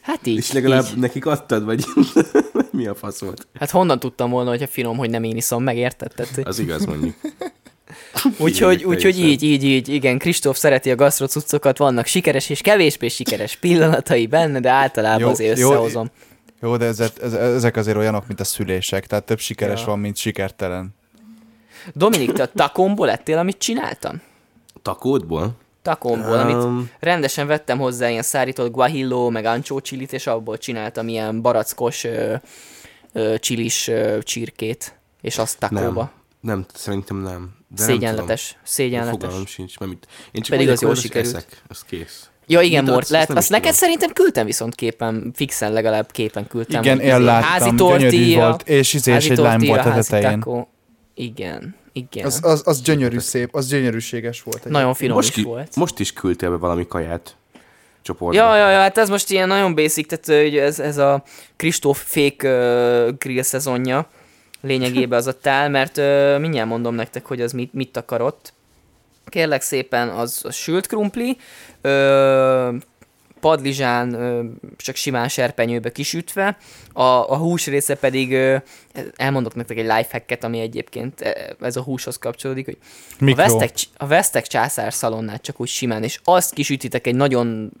[0.00, 0.36] Hát így.
[0.36, 0.96] És legalább így.
[0.96, 1.84] nekik adtad, vagy
[2.72, 3.46] mi a fasz volt?
[3.54, 6.12] Hát honnan tudtam volna, hogyha finom, hogy nem én iszom, meg érted?
[6.14, 7.14] Tehát, Az igaz mondjuk.
[8.38, 13.56] úgyhogy, úgyhogy így, így, így, igen, Kristóf szereti a gasztrocuccokat, vannak sikeres és kevésbé sikeres
[13.56, 16.10] pillanatai benne, de általában Jó, azért jó, összehozom.
[16.60, 19.86] Jó, de ezek, ez- ezek azért olyanok, mint a szülések, tehát több sikeres Ja.
[19.86, 20.94] van, mint sikertelen.
[21.94, 24.20] Dominik, te a takomból lettél, amit csináltam?
[24.82, 25.52] Takódból?
[25.82, 31.08] Takomból, amit Um, rendesen vettem hozzá ilyen szárított guajillo, meg ancsó csilit, és abból csináltam
[31.08, 32.34] ilyen barackos ö,
[33.12, 35.80] ö, csilis ö, csirkét, és azt takóba.
[35.92, 36.10] nem.
[36.40, 37.50] Nem, szerintem nem.
[37.76, 38.64] De Szégyenletes, Nem tudom.
[38.64, 39.20] szégyenletes.
[39.20, 40.06] Fogalmam sincs, mert mit.
[40.32, 41.34] Én csak Pedig az jól sikerült.
[41.36, 42.28] Eszek, az kész.
[42.46, 43.28] Ja igen, Mort, lehet.
[43.28, 43.78] azt Azt neked tudom.
[43.78, 46.82] szerintem küldtem viszont képen, fixen legalább képen küldtem.
[46.82, 50.10] Igen, én izé, láttam, gyönyörű volt, és izé, és házi egy tortilla, volt a házi
[50.10, 50.66] tetején.
[51.14, 52.26] Igen, igen.
[52.26, 54.64] Az, az, az gyönyörű szép, az gyönyörűséges volt.
[54.64, 55.76] Nagyon finom Most, is ki, volt.
[55.76, 57.36] most is küldtél be valami kaját
[58.02, 58.42] csoportba.
[58.42, 61.22] Ja, ja, ja, hát ez most ilyen nagyon basic, tehát hogy ez, ez a
[61.56, 64.08] Kristóf fék uh, grill szezonja
[64.60, 68.52] lényegében az a tál, mert uh, mindjárt mondom nektek, hogy az mit, mit akarott.
[69.26, 71.36] Kérlek szépen, az, az sült krumpli,
[71.80, 72.68] ö,
[73.40, 74.16] padlizsán,
[74.76, 76.56] csak simán serpenyőbe kisütve,
[76.92, 78.36] a, a hús része pedig,
[79.16, 82.78] elmondok nektek egy lifehacket, ami egyébként eh, ez a húshoz kapcsolódik, hogy
[83.20, 83.42] a Mikro.
[83.42, 87.72] vesztek, a vesztek császár szalonnát csak úgy simán, és azt kisütitek egy nagyon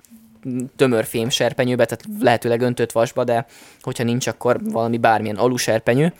[0.76, 3.46] tömör fém serpenyőbe, tehát lehetőleg öntött vasba, de
[3.80, 6.12] hogyha nincs, akkor valami bármilyen aluserpenyő.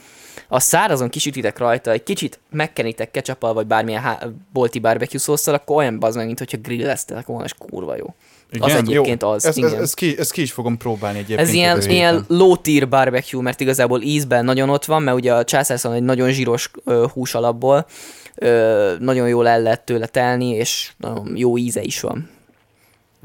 [0.49, 5.77] A szárazon kisütitek rajta, egy kicsit megkenitek ketchuppal, vagy bármilyen há- bolti barbecue szószal, akkor
[5.77, 8.15] olyan bazd meg, mint hogyha grilleztetek volna, és kurva jó.
[8.59, 9.81] Az egyébként az, Ez, igen.
[9.81, 11.49] ez, ki, ez ki is fogom próbálni egyébként.
[11.49, 12.37] Ez ilyen, ilyen héten.
[12.39, 16.31] low tier barbecue, mert igazából ízben nagyon ott van, mert ugye a császárszon egy nagyon
[16.31, 17.87] zsíros ö, hús alapból,
[18.35, 22.29] ö, nagyon jól el lehet tőle telni, és nagyon jó íze is van.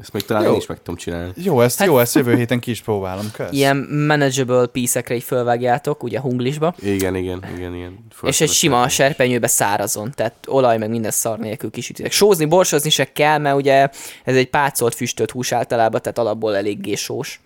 [0.00, 0.50] Ezt még talán Jó.
[0.52, 1.32] én is meg tudom csinálni.
[1.36, 3.30] Jó, ezt, Hát- jó, ezt jövő héten ki is próbálom.
[3.32, 3.48] Kösz.
[3.52, 7.98] Ilyen manageable piecekre így fölvágjátok, ugye hunglisba, Igen, igen, igen, igen.
[8.22, 12.12] és egy sima serpenyőbe szárazon, tehát olaj meg minden szar nélkül kisütitek.
[12.12, 13.88] Sózni, borsozni se kell, mert ugye
[14.24, 17.40] ez egy pácolt füstölt hús általában, tehát alapból eléggé sós.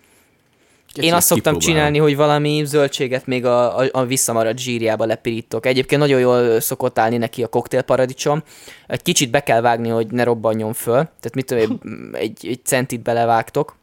[0.99, 5.65] Én azt szoktam csinálni, hogy valami zöldséget még a, a, a visszamaradt zsírjába lepirítok.
[5.65, 8.43] Egyébként nagyon jól szokott állni neki a koktélparadicsom.
[8.87, 10.93] Egy kicsit be kell vágni, hogy ne robbanjon föl.
[11.03, 13.75] Tehát mit tudom, én, egy, egy centit belevágtok,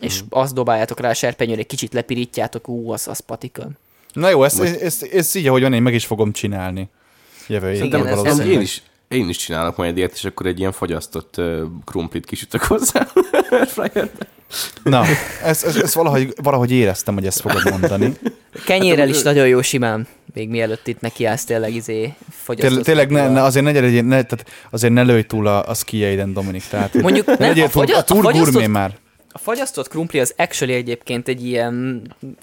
[0.00, 3.68] és azt dobáljátok rá a serpenyőre, egy kicsit lepirítjátok, ú, az, az patika.
[4.12, 6.88] Na jó, ezt, ezt, ezt, ezt így, ahogy van, én meg is fogom csinálni.
[7.46, 10.72] Jövő Igen, ez- ez- én is, én is csinálok majd ilyet, és akkor egy ilyen
[10.72, 13.06] fagyasztott uh, krumplit kisütök hozzá.
[14.82, 15.04] Na,
[15.42, 18.12] ezt, ezt, ezt valahogy, valahogy éreztem, hogy ezt fogod mondani.
[18.64, 22.84] Kenyérrel is nagyon jó simán, még mielőtt itt nekiállsz tényleg izé fogyasztott.
[22.84, 25.74] Tényleg, tényleg ne, ne, azért ne, legyen, ne, tehát azért ne lőj túl a, a
[25.74, 26.64] skijeiden, Dominik.
[26.70, 28.96] Tehát, Mondjuk ne nem, legyél a, fagy, a a, túl fagyasztott gurmé már.
[29.32, 32.02] A fagyasztott krumpli az actually egyébként egy ilyen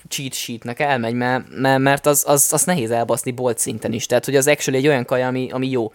[0.10, 4.06] cheat sheetnek elmegy, mert, mert, mert az, az, az nehéz elbaszni bolt szinten is.
[4.06, 5.91] Tehát, hogy az actually egy olyan kaja, ami, ami jó.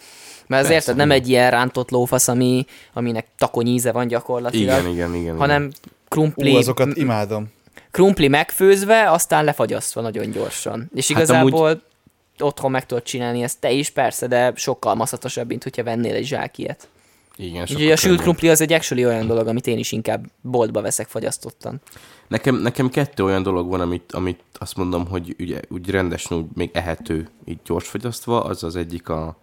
[0.51, 1.23] Mert az Persze, érted, nem igen.
[1.23, 5.37] egy ilyen rántott lófasz, ami, aminek takony íze van gyakorlatilag, Igen, igen, igen.
[5.37, 5.71] hanem
[6.09, 7.53] krumpli, Ú, azokat imádom.
[7.91, 10.91] krumpli megfőzve, aztán lefagyasztva nagyon gyorsan.
[10.95, 11.83] És Hát igazából amúgy...
[12.39, 16.27] otthon meg tudod csinálni ezt te is, persze, de sokkal maszatosabb, mint hogyha vennél egy
[16.27, 16.89] zsák ilyet.
[17.37, 20.25] Igen, Úgyhogy sokkal a sült krumpli az egy actually olyan dolog, amit én is inkább
[20.41, 21.81] boltba veszek fagyasztottan.
[22.29, 26.47] Nekem, nekem kettő olyan dolog van, amit, amit azt mondom, hogy ugye, úgy rendesen úgy
[26.55, 29.39] még ehető, így gyors fogyasztva, az az egyik a,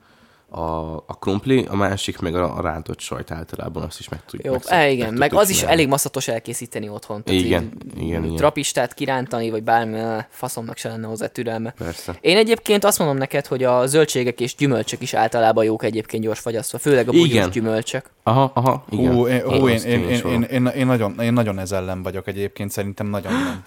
[0.49, 4.53] a, a krumpli, a másik meg a, a rántott sajt általában, azt is meg tudjuk.
[4.53, 5.77] Jó, meg, e, igen, meg tudjuk az is csinálni.
[5.77, 7.21] elég maszatos elkészíteni otthon.
[7.25, 8.35] Igen, így igen, igen.
[8.35, 11.71] Trapistát kirántani, vagy bármi, eh, faszomnak se lenne hozzá türelme.
[11.77, 12.17] Persze.
[12.21, 16.39] Én egyébként azt mondom neked, hogy a zöldségek és gyümölcsök is általában jók egyébként gyors
[16.39, 17.49] fagyasztva, főleg a bugyós Igen.
[17.49, 18.09] gyümölcsök.
[18.23, 19.13] Aha, aha, igen.
[19.13, 22.03] Hú, én, hú, én, én, is én, én, én, én, nagyon, én nagyon ez ellen
[22.03, 23.65] vagyok egyébként, szerintem nagyon nem.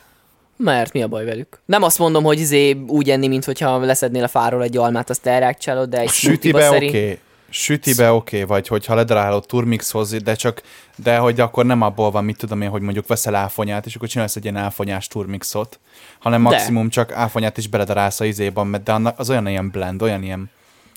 [0.63, 1.61] Mert mi a baj velük?
[1.67, 5.27] Nem azt mondom, hogy izé úgy enni, mint hogyha leszednél a fáról egy almát, azt
[5.27, 7.19] elrákcsálod, de egy Sütibe oké, okay.
[7.51, 10.63] sütibe oké, okay, vagy hogyha ledarálod turmixhoz, de csak,
[10.97, 14.09] de hogy akkor nem abból van, mit tudom én, hogy mondjuk veszel áfonyát, és akkor
[14.09, 15.79] csinálsz egy ilyen áfonyás turmixot,
[16.19, 16.49] hanem De.
[16.49, 20.23] maximum csak áfonyát is beledarálsz a izében, mert de annak az olyan ilyen blend, olyan
[20.23, 20.51] ilyen,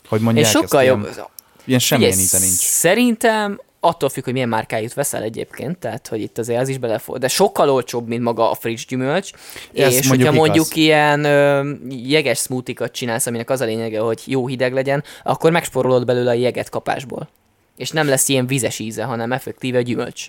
[0.07, 1.01] hogy mondják És sokkal jobb.
[1.01, 1.27] Ilyen,
[1.65, 2.59] ilyen semmilyen Figyelj, íze nincs.
[2.59, 7.17] Szerintem attól függ, hogy milyen márkájút veszel egyébként, tehát hogy itt azért az is belefog,
[7.17, 9.31] de sokkal olcsóbb, mint maga a friss gyümölcs,
[9.73, 10.35] Ez és mondjuk hogyha igaz.
[10.47, 15.51] mondjuk ilyen ö, jeges smoothie csinálsz, aminek az a lényege, hogy jó hideg legyen, akkor
[15.51, 17.29] megspórolod belőle a jeget kapásból.
[17.77, 20.27] És nem lesz ilyen vizes íze, hanem effektíve gyümölcs.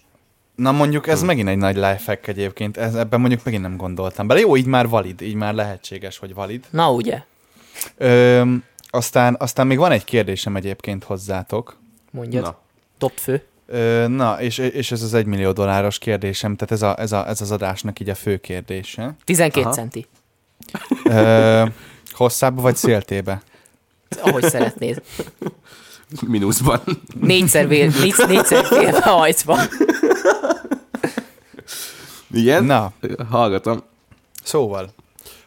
[0.54, 4.40] Na mondjuk ez megint egy nagy lifehack egyébként, ez, ebben mondjuk megint nem gondoltam bele.
[4.40, 6.64] Jó, így már valid, így már lehetséges, hogy valid.
[6.70, 7.20] Na ugye,
[7.96, 8.42] Ö,
[8.90, 11.76] aztán, aztán még van egy kérdésem egyébként hozzátok.
[12.10, 12.42] mondjad.
[12.42, 12.58] Na.
[13.04, 13.42] Top fő.
[13.66, 17.40] Ö, na, és, és ez az egymillió dolláros kérdésem, tehát ez, a, ez, a, ez
[17.40, 19.16] az adásnak így a fő kérdése.
[19.24, 19.74] 12 Aha.
[19.74, 20.06] centi.
[21.04, 21.64] Ö,
[22.10, 23.42] hosszába vagy széltébe?
[24.22, 25.02] Ahogy szeretnéd.
[26.26, 26.80] Mínuszban.
[27.20, 29.58] Négyszer, vél, négy, négyszer félbe hajtva.
[32.30, 32.64] Igen?
[32.64, 32.92] Na,
[33.30, 33.82] Hallgatom.
[34.42, 34.94] szóval,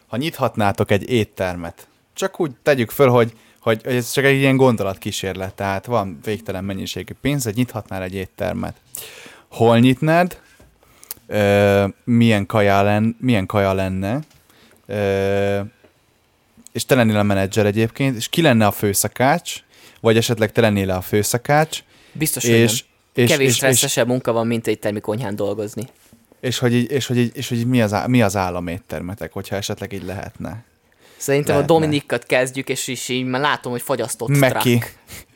[0.06, 4.56] ha nyithatnátok egy éttermet, csak úgy tegyük föl, hogy, hogy, hogy ez csak egy ilyen
[4.56, 8.76] gondolatkísérlet, tehát van végtelen mennyiségű pénz, hogy nyithatnál egy éttermet.
[9.48, 10.40] Hol nyitnád?
[11.26, 14.20] Ö, milyen, kaja len, milyen kaja lenne?
[14.86, 15.60] Ö,
[16.72, 19.62] és te lennél a menedzser egyébként, és ki lenne a főszakács,
[20.00, 23.24] vagy esetleg te lennél a főszakács, Biztos, hogy és, nem.
[23.24, 25.82] és, Kevés és, és, stresszesebb munka van, mint egy termikonyhán dolgozni.
[26.40, 29.32] és, hogy így, és, hogy így, és hogy így mi, az, á- mi az államéttermetek,
[29.32, 30.64] hogyha esetleg így lehetne.
[31.18, 31.74] Szerintem Lehetne.
[31.74, 34.82] a Dominikat kezdjük, és is így már látom, hogy fagyasztott Meki.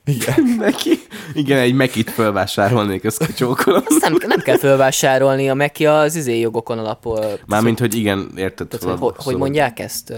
[0.05, 0.43] Igen.
[0.59, 0.91] Neki?
[1.35, 3.83] Igen, egy mekit felvásárolnék, ezt kacsókolom.
[3.87, 7.39] Azt nem, nem kell felvásárolni, a Meki az izé jogokon alapul.
[7.47, 8.69] Mármint, hogy igen, érted.
[8.69, 10.13] Tehát, szóval- hogy, hogy, hogy szóval- mondják ezt?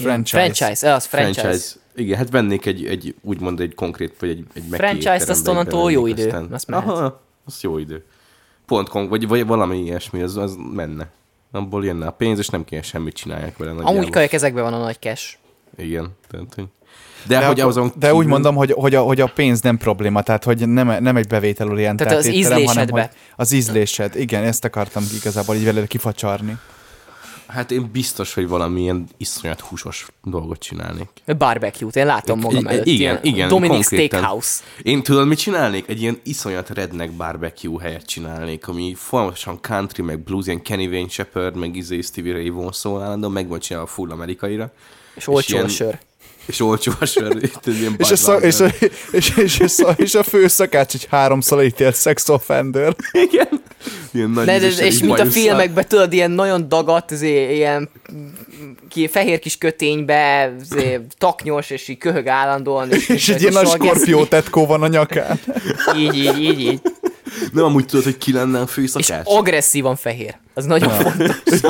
[0.00, 0.36] Franchise.
[0.38, 1.40] Franchise, eh, az franchise.
[1.40, 1.68] franchise.
[1.94, 5.92] Igen, hát vennék egy, egy úgymond egy konkrét, vagy egy, egy Meki étterembe azt onnantól
[5.92, 6.88] jó idő, azt mehet.
[6.88, 8.04] Aha, az jó idő.
[8.66, 11.08] Pont vagy, vagy valami ilyesmi, az, az menne.
[11.52, 13.70] Abból jönne a pénz, és nem kéne semmit csinálják vele.
[13.70, 14.10] Amúgy nagyjából.
[14.10, 15.34] kajak ezekben van a nagy cash.
[15.76, 16.64] Igen, tehát, hogy...
[17.26, 20.22] De, De, hogy azon de úgy mondom, hogy, hogy, a, hogy a pénz nem probléma,
[20.22, 23.00] tehát hogy nem, nem egy bevételorientált Tehát az étterem, hanem ízlésedbe.
[23.00, 24.16] hogy az ízlésed.
[24.16, 26.58] Igen, ezt akartam igazából így vele kifacsarni.
[27.48, 31.08] Hát én biztos, hogy valamilyen iszonyat húsos dolgot csinálnék.
[31.38, 32.86] Barbecue-t, én látom magam I- előtt.
[32.86, 34.18] igen, igen, Dominic konkrétan.
[34.18, 34.62] Steakhouse.
[34.82, 35.88] Én tudod, mit csinálnék?
[35.88, 41.08] Egy ilyen iszonyat redneck barbecue helyet csinálnék, ami folyamatosan country, meg blues, ilyen Kenny Wayne
[41.08, 44.72] Shepherd, meg izé Stevie Ray Vaughan szól állandóan, meg van csinálva full amerikaira.
[45.14, 45.98] És olcsó ilyen- sör.
[46.48, 48.66] És olcsó a sör, itt egy ilyen És a, szak, és, a,
[49.10, 52.96] és, és, és, a, és a főszakács egy háromszor ítélt sex offender.
[53.12, 53.48] Igen.
[54.12, 57.90] Ilyen nagy De, és így mint a filmekben, tudod, ilyen nagyon dagat, izé, ilyen
[58.88, 62.90] ki, fehér kis köténybe, izé, taknyos, és így köhög állandóan.
[62.90, 65.40] És, És egy ilyen nagy skorpió tetkó van a nyakán.
[65.96, 66.80] Így, így, így, így.
[67.52, 69.22] Nem, amúgy tudod, hogy ki lenne a És főszakács?
[69.24, 70.36] agresszívan fehér.
[70.54, 71.36] Az nagyon fontos.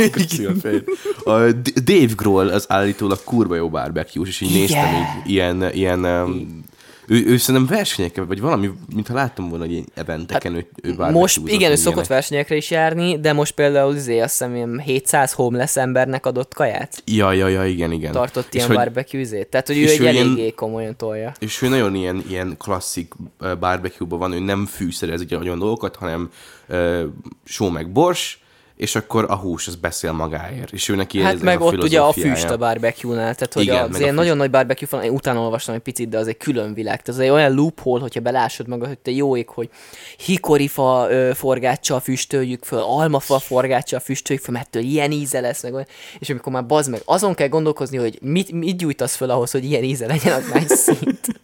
[1.25, 4.61] A D- Dave Grohl az állítólag kurva jó barbecue és így Igen.
[4.61, 6.65] néztem így ilyen, ilyen um,
[7.09, 11.13] ő, ő szerintem versenyeken, vagy valami, mintha láttam volna, hogy ilyen eventeken ő, ő Hát
[11.13, 12.09] Most igen, ő szokott ilyenek.
[12.09, 17.03] versenyekre is járni, de most például izé, azt hiszem, ilyen 700 homeless embernek adott kaját.
[17.07, 18.13] Ja, ja, ja, igen, igen.
[18.13, 19.47] Tartott ilyen barbecue-zét.
[19.49, 21.33] Tehát, hogy ő egy ő ilyen- eléggé komolyan tolja.
[21.39, 23.13] És ő nagyon ilyen, ilyen klasszik
[23.61, 26.31] barbecue-ban van, ő nem fűszerez egy olyan dolgokat, hanem
[26.69, 27.01] uh,
[27.45, 28.41] só meg bors,
[28.79, 30.73] és akkor a hús az beszél magáért.
[30.73, 33.53] És ő neki Hát ez, meg ez a ott ugye a füst a barbecue-nál, tehát
[33.53, 36.19] hogy Igen, az a ilyen nagyon nagy barbecue van, én utána olvastam egy picit, de
[36.19, 37.03] az egy külön világ.
[37.03, 39.71] Tehát az egy olyan loophole, hogyha belásod magad, hogy te jó ég, hogy
[40.17, 45.87] hikorifa ö, forgáccsal füstöljük föl, almafa forgáccsal füstöljük föl, mert ilyen íze lesz, meg olyan.
[46.19, 49.65] És amikor már bazd meg, azon kell gondolkozni, hogy mit, mit gyújtasz föl ahhoz, hogy
[49.65, 51.27] ilyen íze legyen, az már szint.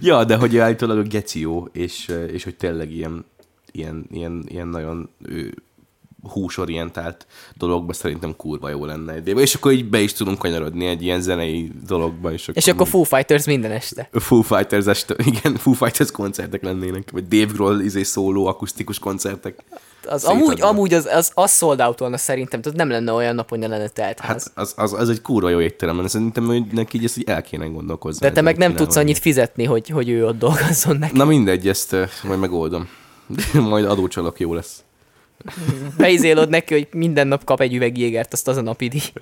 [0.00, 3.24] Ja, de hogy állítólag a geció, és, uh, és hogy tényleg ilyen,
[3.72, 5.54] ilyen, ilyen, ilyen nagyon ő,
[6.22, 11.02] húsorientált dologba szerintem kurva jó lenne egy És akkor így be is tudunk kanyarodni egy
[11.02, 12.32] ilyen zenei dologba.
[12.32, 14.08] És akkor, És akkor Foo Fighters minden este.
[14.12, 19.64] Foo Fighters este, igen, Foo Fighters koncertek lennének, vagy Dave Grohl izé szóló akusztikus koncertek.
[20.08, 20.42] Az, Szétadva.
[20.42, 23.58] amúgy, amúgy az, az, az sold out volna szerintem, tehát nem lenne olyan nap, hogy
[23.58, 24.20] ne lenne telt.
[24.20, 26.08] Hát az, az, az egy kurva jó étterem, lenne.
[26.08, 28.26] szerintem, hogy neki így ezt így el kéne gondolkozni.
[28.26, 31.16] De te meg nem tudsz annyit fizetni, hogy, hogy ő ott dolgozzon neki.
[31.16, 32.88] Na mindegy, ezt uh, majd megoldom.
[33.70, 34.84] majd adócsalok jó lesz.
[35.96, 39.12] Beizélod neki, hogy minden nap kap egy üveg jégert, azt az a napi díj.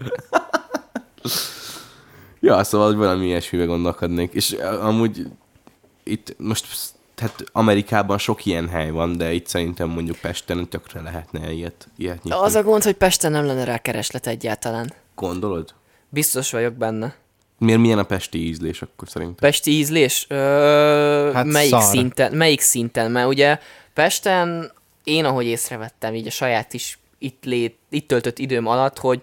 [2.41, 4.33] Ja, szóval hogy valami ilyesmibe gondolkodnék.
[4.33, 5.27] És amúgy
[6.05, 6.67] itt most
[7.15, 12.23] tehát Amerikában sok ilyen hely van, de itt szerintem mondjuk Pesten tökre lehetne ilyet, ilyet
[12.23, 12.41] nyitni.
[12.41, 14.93] Az a gond, hogy Pesten nem lenne rá kereslet egyáltalán.
[15.15, 15.75] Gondolod?
[16.09, 17.15] Biztos vagyok benne.
[17.59, 19.37] Miért milyen a pesti ízlés akkor szerintem?
[19.37, 20.27] Pesti ízlés?
[20.29, 21.83] Ö, hát melyik, szar.
[21.83, 23.11] szinten, melyik szinten?
[23.11, 23.59] Mert ugye
[23.95, 24.73] Pesten
[25.09, 29.21] én, ahogy észrevettem, így a saját is itt, lét, itt töltött időm alatt, hogy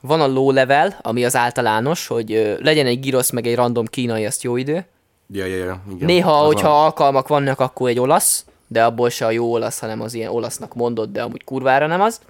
[0.00, 3.84] van a low level, ami az általános, hogy ö, legyen egy girosz, meg egy random
[3.86, 4.84] kínai, azt jó idő.
[5.32, 5.82] Ja, ja, ja.
[5.94, 6.06] Igen.
[6.06, 6.84] Néha, Az hogyha van.
[6.84, 10.74] alkalmak vannak, akkor egy olasz, de abból se a jó olasz, hanem az ilyen olasznak
[10.74, 12.20] mondott, de amúgy kurvára nem az.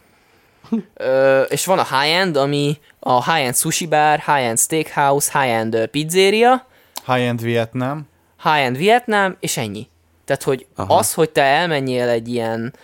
[0.95, 6.67] Ö, és van a high-end, ami a high-end sushi bar, high-end steakhouse, high-end pizzeria,
[7.07, 8.09] High-end Vietnam.
[8.43, 9.89] high-end Vietnám, és ennyi.
[10.25, 10.97] Tehát, hogy Aha.
[10.97, 12.75] az, hogy te elmenjél egy ilyen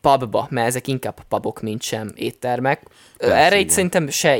[0.00, 2.82] pubba, mert ezek inkább pubok, mint sem éttermek,
[3.16, 3.74] Persze, erre itt igen.
[3.74, 4.38] szerintem se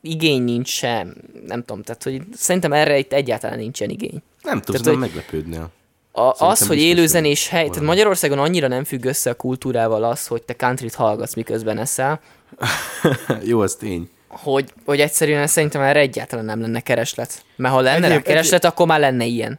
[0.00, 1.14] igény nincs sem,
[1.46, 4.22] nem tudom, tehát hogy szerintem erre itt egyáltalán nincsen igény.
[4.42, 5.70] Nem tudom, Tehát, nem meglepődnél.
[6.12, 7.82] A, az, Szerintem hogy biztos, élőzenés hely, tehát.
[7.82, 12.20] Magyarországon annyira nem függ össze a kultúrával az, hogy te countryt hallgatsz, miközben eszel,
[13.44, 14.10] Jó, az tény.
[14.28, 17.44] hogy, hogy egyszerűen szerintem erre egyáltalán nem lenne kereslet.
[17.56, 19.58] Mert ha lenne Egyéb- kereslet, akkor már lenne ilyen.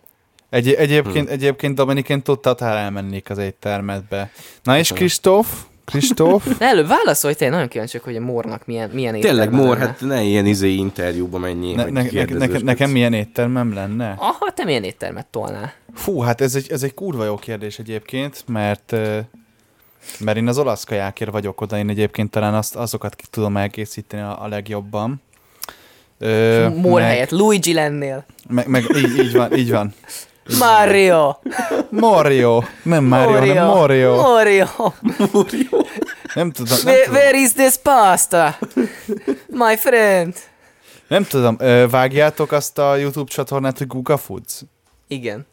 [0.50, 1.34] Egy, egyébként, Hmm.
[1.34, 4.32] egyébként Dominik, én tudtál elmennék az éttermetbe.
[4.64, 5.64] Na és Kristóf?
[5.86, 6.48] Kristóf?
[6.60, 9.78] De előbb válaszolj, te én nagyon kíváncsi vagyok, hogy a Mornak milyen, milyen Tényleg, lenne.
[9.78, 14.16] hát ne ilyen izé interjúba menjél, Ne, ne, ne, nekem milyen éttermem lenne?
[14.18, 15.74] Aha, te milyen éttermet tolnál?
[15.94, 18.96] Fú, hát ez egy, ez egy kurva jó kérdés egyébként, mert
[20.20, 24.22] mert én az olasz kajákért vagyok oda, én egyébként talán azt, azokat ki tudom egészíteni
[24.24, 25.22] a, a legjobban.
[26.20, 28.26] Ö, meg, helyett Luigi lennél.
[28.50, 29.94] meg, meg így, így van, így van.
[30.60, 31.36] Mario!
[31.90, 34.16] Mario, nem Mario, hanem Mario.
[34.16, 34.66] Mario!
[36.34, 38.58] Nem tudom, nem Where, tudom, where is this pasta?
[39.48, 40.34] My friend!
[41.08, 41.58] nem tudom
[41.90, 44.62] vágjátok azt a YouTube csatornát, hogy Google Foods?
[45.08, 45.46] Igen.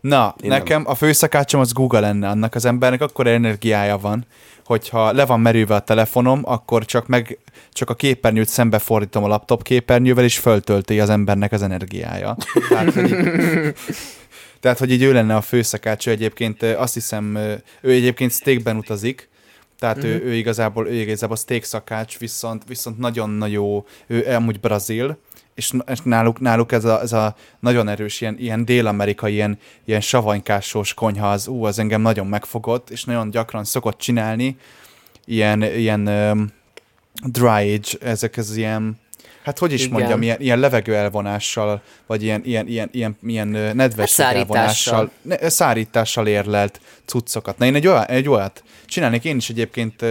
[0.00, 4.26] Na, Én nekem a főszakácsom az Google lenne, annak az embernek akkor energiája van,
[4.66, 7.38] hogyha le van merülve a telefonom, akkor csak meg
[7.72, 12.36] csak a képernyőt szembefordítom a laptop képernyővel, és föltölti az embernek az energiája.
[12.68, 13.74] Tehát, hogy így,
[14.60, 17.36] tehát, hogy így ő lenne a főszakács, ő egyébként azt hiszem,
[17.80, 19.28] ő egyébként steakben utazik,
[19.78, 25.18] tehát ő, ő, igazából, ő igazából steak szakács, viszont, viszont nagyon jó, ő amúgy brazil,
[25.54, 30.00] és, és náluk, náluk ez, a, ez a nagyon erős ilyen, ilyen dél-amerikai, ilyen, ilyen
[30.00, 34.56] savanykásós konyha, az, ú, az engem nagyon megfogott, és nagyon gyakran szokott csinálni
[35.24, 36.52] ilyen, ilyen öm,
[37.24, 38.98] dry age, ezek az ilyen,
[39.46, 39.92] hát hogy is Igen.
[39.92, 45.48] mondjam, ilyen, ilyen levegő elvonással, vagy ilyen, ilyen, ilyen, ilyen, ilyen nedvesség Hát elvonással, ne,
[45.48, 47.58] szárítással érlelt cuccokat.
[47.58, 50.02] Na én egy, olyan, egy olyat csinálnék, én is egyébként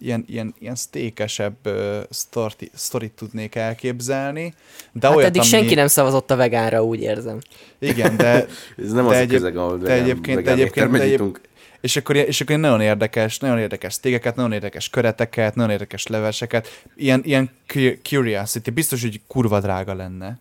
[0.00, 4.54] ilyen, ilyen, ilyen sztékesebb ö, sztori, sztorit tudnék elképzelni,
[4.92, 7.38] de Hát olyat, eddig ami, senki nem szavazott a vegánra, úgy érzem.
[7.78, 8.32] Igen, de,
[8.84, 11.40] Ez nem De az egyéb- a közeg, ahol de egyébként- de egyébként- de egyéb- nyitunk.
[11.80, 16.82] És akkor, és akkor nagyon érdekes, nagyon érdekes sztégeket, nagyon érdekes köreteket, nagyon érdekes leveseket,
[16.96, 20.38] ilyen, ilyen cu- curiosity, biztos, hogy kurva drága lenne.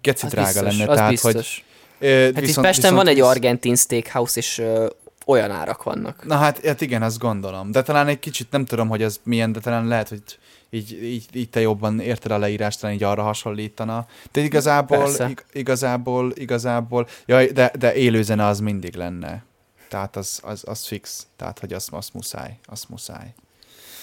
[0.00, 1.32] Geci Az drága biztos, lenne, az tehát, biztos.
[1.32, 2.08] hogy...
[2.08, 4.86] Ö, Hát viszont, itt Pesten viszont van egy argentin steakhouse, és ö,
[5.26, 6.24] olyan árak vannak.
[6.26, 7.70] Na hát, hát igen, azt gondolom.
[7.70, 10.22] De talán egy kicsit nem tudom, hogy az milyen, de talán lehet, hogy
[10.70, 14.06] így, így, így te jobban érted a leírást, talán így arra hasonlítana.
[14.32, 19.44] De igazából, ig, igazából, igazából, jaj, de, de élőzene az mindig lenne.
[19.88, 21.26] Tehát az, az, az fix.
[21.36, 22.58] Tehát, hogy az, az muszáj.
[22.66, 23.34] Az muszáj.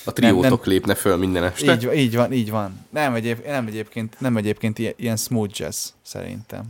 [0.03, 1.73] A triótok nem- lépne föl minden este.
[1.73, 2.85] Így, így van, így van.
[2.89, 6.65] Nem, egyéb, nem egyébként, nem egyébként ilyen, ilyen smooth jazz, szerintem.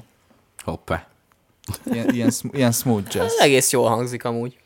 [0.63, 1.07] Hoppá.
[1.85, 3.25] Ilyen, ilyen, sm- ilyen smooth jazz.
[3.25, 4.59] Ez egész jól hangzik amúgy.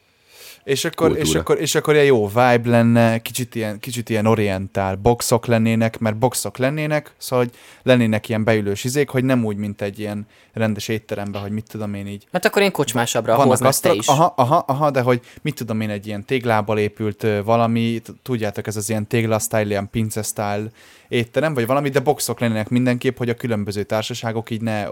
[0.66, 4.96] És akkor, és, akkor, és akkor ilyen jó vibe lenne, kicsit ilyen, kicsit ilyen orientál,
[4.96, 7.54] boxok lennének, mert boxok lennének, szóval hogy
[7.84, 11.94] lennének ilyen beülős izék, hogy nem úgy, mint egy ilyen rendes étteremben, hogy mit tudom
[11.94, 12.28] én így.
[12.32, 14.08] Hát akkor én kocsmásabbra Vannak te is.
[14.08, 18.76] aha, aha, aha, de hogy mit tudom én, egy ilyen téglából épült valami, tudjátok, ez
[18.76, 20.68] az ilyen tégla style, ilyen pince style
[21.08, 24.88] étterem, vagy valami, de boxok lennének mindenképp, hogy a különböző társaságok így ne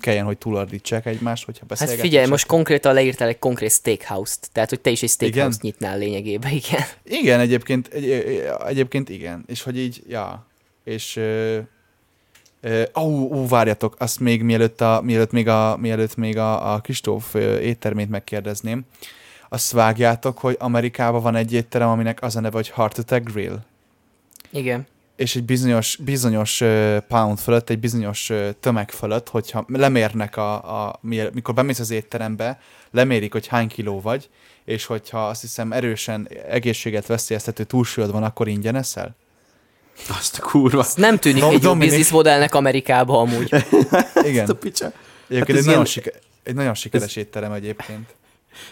[0.00, 2.04] kelljen, hogy túlordítsák egymást, hogyha Hát beszélgetnek.
[2.04, 5.98] figyelj, csak- most konkrétan leírtál egy konkrét steakhouse-t, tehát hogy te is egy steakhouse-t nyitnál
[5.98, 6.82] lényegében, igen.
[7.04, 8.10] Igen, egyébként, egy,
[8.66, 9.44] egyébként igen.
[9.46, 10.46] És hogy így, ja.
[10.84, 11.58] És ö,
[12.60, 16.78] ö, ó, ó, várjatok, azt még mielőtt, a, mielőtt még a, mielőtt még a, a
[16.80, 18.82] Kristóf éttermét megkérdezném,
[19.48, 23.56] azt vágjátok, hogy Amerikában van egy étterem, aminek az a neve, hogy Heart Attack Grill.
[24.50, 24.86] Igen.
[25.18, 26.62] És egy bizonyos, bizonyos
[27.08, 30.98] pound fölött, egy bizonyos tömeg fölött, hogyha lemérnek, a, a,
[31.32, 32.60] mikor bemész az étterembe,
[32.90, 34.28] lemérik, hogy hány kiló vagy,
[34.64, 39.16] és hogyha azt hiszem erősen egészséget veszélyeztető túlsúlyod van, akkor ingyen eszel?
[40.08, 40.80] Azt a kurva.
[40.80, 43.54] Ez nem tűnik Dom- egy jó bizniszmodellnek Amerikában amúgy.
[44.24, 44.40] Igen.
[44.42, 44.92] Ezt a picsa.
[45.28, 46.12] Egyébként Hát ez egy, nagyon ilyen- siker,
[46.42, 48.14] egy nagyon sikeres étterem egyébként.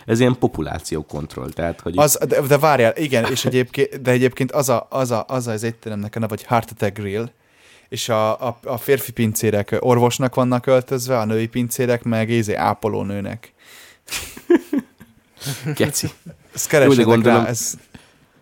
[0.07, 4.69] Ez ilyen populációkontroll, tehát hogy Az, de, de várjál, igen, és egyébként, de egyébként az
[4.69, 7.31] a, az, a, az, az étteremnek a neve, hogy Heart Attack Grill,
[7.89, 13.53] és a, a, a férfi pincérek orvosnak vannak öltözve, a női pincérek meg ézé ápolónőnek.
[15.77, 16.11] geci.
[16.55, 17.75] Ezt keresetek gondolom- rá, ez,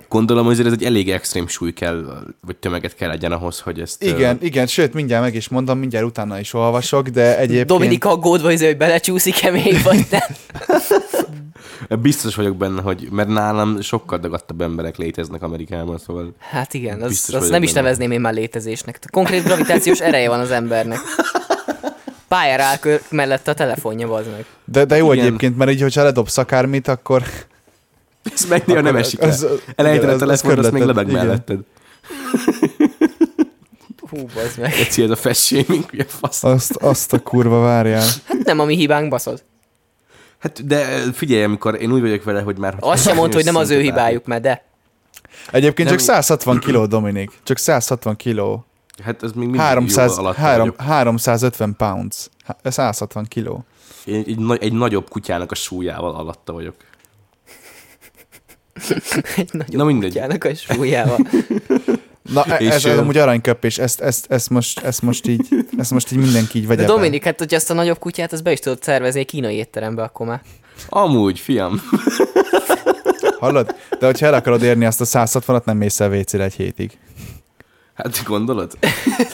[0.09, 4.03] Gondolom, hogy ez egy elég extrém súly kell, vagy tömeget kell legyen ahhoz, hogy ezt...
[4.03, 7.67] igen, igen, sőt, mindjárt meg is mondom, mindjárt utána is olvasok, de egyébként...
[7.67, 10.21] Dominik aggódva, hogy belecsúszik-e még, vagy nem.
[11.89, 13.09] Biztos vagyok benne, hogy...
[13.11, 16.33] Mert nálam sokkal dagadtabb emberek léteznek Amerikában, szóval...
[16.39, 17.83] Hát igen, az, Biztos az vagyok nem is benne.
[17.83, 18.99] nevezném én már létezésnek.
[19.11, 20.99] Konkrét gravitációs ereje van az embernek.
[22.29, 22.79] Pályára áll
[23.11, 24.45] mellett a telefonja, bazd meg.
[24.65, 25.27] De, de jó Igen.
[25.27, 27.23] egyébként, mert így, hogyha ledobsz akármit, akkor...
[28.35, 29.27] Ez meg néha nem esik le.
[29.29, 31.27] az- Elejted igen, a telefon, azt még lebeg igen.
[31.27, 31.59] melletted.
[34.11, 34.71] Hú, bazd meg.
[34.77, 36.45] Geci, ez a fessémink, ugye fasz.
[36.45, 38.07] Azt, azt a kurva várjál.
[38.25, 39.43] Hát nem a mi hibánk, baszod.
[40.45, 42.77] Hát de figyelj, amikor én úgy vagyok vele, hogy már...
[42.81, 44.65] Azt sem mondta, hogy nem az ő hibájuk, mert de.
[45.51, 47.31] Egyébként Nem- csak 160 kiló, Dominik.
[47.43, 48.65] Csak 160 kiló.
[49.03, 50.81] Hát az még mindig 300, jóval alatta 3, vagyok.
[50.81, 52.29] 350 pounds.
[52.45, 53.65] Há- 160 kiló.
[54.05, 56.75] Én egy, egy nagyobb kutyának a súlyával alatta vagyok.
[59.37, 60.09] Egy nagyobb Na mindegy.
[60.13, 61.19] kutyának a súlyával.
[62.33, 65.91] Na, e- És, ez ö, amúgy aranyköpés, ezt, ezt, ezt, most, ezt, most így, ezt
[65.91, 66.93] most így mindenki így vegye De be.
[66.93, 70.03] Dominik, hát hogyha ezt a nagyobb kutyát, azt be is tudod szervezni egy kínai étterembe,
[70.03, 70.43] akkor már.
[70.89, 71.83] Amúgy, fiam.
[73.39, 73.75] Hallod?
[73.99, 76.99] De hogyha el akarod érni azt a 160-at, nem mész el WC-re egy hétig.
[77.95, 78.79] Hát gondolod?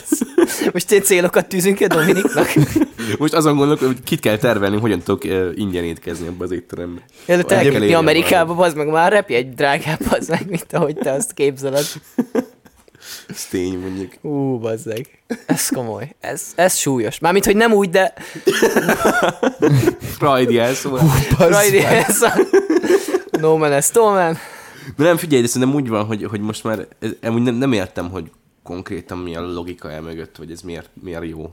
[0.73, 2.47] Most egy célokat tűzünk ki a Dominiknak.
[3.19, 7.01] Most azon gondolok, hogy kit kell tervelni, hogyan tudok uh, ingyen étkezni abba az étterembe.
[7.25, 11.11] Előtt El kell Amerikába, bazd meg már repj egy drágább, bazd meg, mint ahogy te
[11.11, 11.85] azt képzeled.
[13.31, 14.11] Ez tény, mondjuk.
[14.21, 15.23] Ú, bazd meg.
[15.45, 16.15] Ez komoly.
[16.19, 17.19] Ez, ez súlyos.
[17.19, 18.13] Mármint, hogy nem úgy, de
[20.73, 21.01] szóval.
[21.37, 22.33] Rajdi, ez a...
[23.31, 24.37] No man, ez no man.
[24.97, 27.73] De nem figyelj, de szerintem úgy van, hogy, hogy most már ez, amúgy nem, nem
[27.73, 28.31] értem, hogy
[28.63, 31.51] konkrétan mi a logika el mögött, vagy ez miért, miért jó.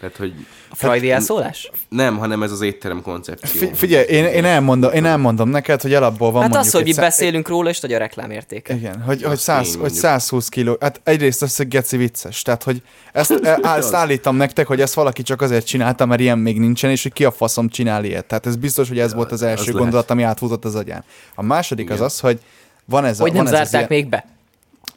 [0.00, 0.32] Tehát, hogy
[0.70, 1.70] A Freudi elszólás?
[1.88, 3.60] nem, hanem ez az étterem koncepció.
[3.60, 6.82] Fi- figyelj, én, én, elmondom, én elmondom neked, hogy alapból van Hát az, mondjuk hogy
[6.82, 8.74] egy mi szá- beszélünk róla, és hogy a reklámértéke.
[8.74, 10.00] Igen, hogy, hogy, Az 100, tény, hogy mondjuk.
[10.00, 10.76] 120 kiló.
[10.80, 12.42] Hát egyrészt az, hogy geci vicces.
[12.42, 12.82] Tehát, hogy
[13.12, 16.90] ezt, e- ezt állítom nektek, hogy ezt valaki csak azért csinálta, mert ilyen még nincsen,
[16.90, 18.24] és hogy ki a faszom csinál ilyet.
[18.24, 19.78] Tehát ez biztos, hogy ez volt az első lehet.
[19.78, 21.04] gondolat, ami átfutott az agyán.
[21.34, 21.96] A második Igen.
[21.96, 22.38] az az, hogy
[22.84, 24.24] van ez a, Hogy nem van ez az zárták ilyen, még be.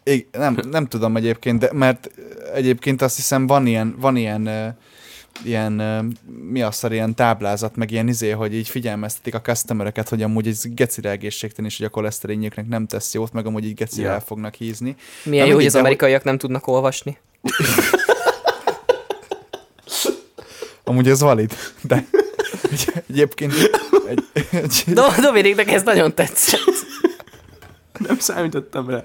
[0.06, 2.10] I- nem, nem tudom egyébként, de, mert
[2.54, 4.50] egyébként azt hiszem van ilyen, van ilyen,
[5.44, 5.74] ilyen
[6.50, 10.48] mi az szar, ilyen táblázat, meg ilyen izé, hogy így figyelmeztetik a customereket, hogy amúgy
[10.48, 14.14] ez gecire egészségtelen, és hogy a koleszterinjüknek nem tesz jót, meg amúgy így gecire Ja.
[14.14, 14.96] el fognak hízni.
[15.24, 17.18] Milyen Na jó, hogy az amerikaiak nem tudnak olvasni.
[20.84, 22.06] Amúgy ez valid, de
[22.72, 23.54] egy- egyébként
[24.08, 26.60] egy, egy, Do- Dominiknek ez nagyon tetszett.
[28.08, 29.04] Nem számítottam rá.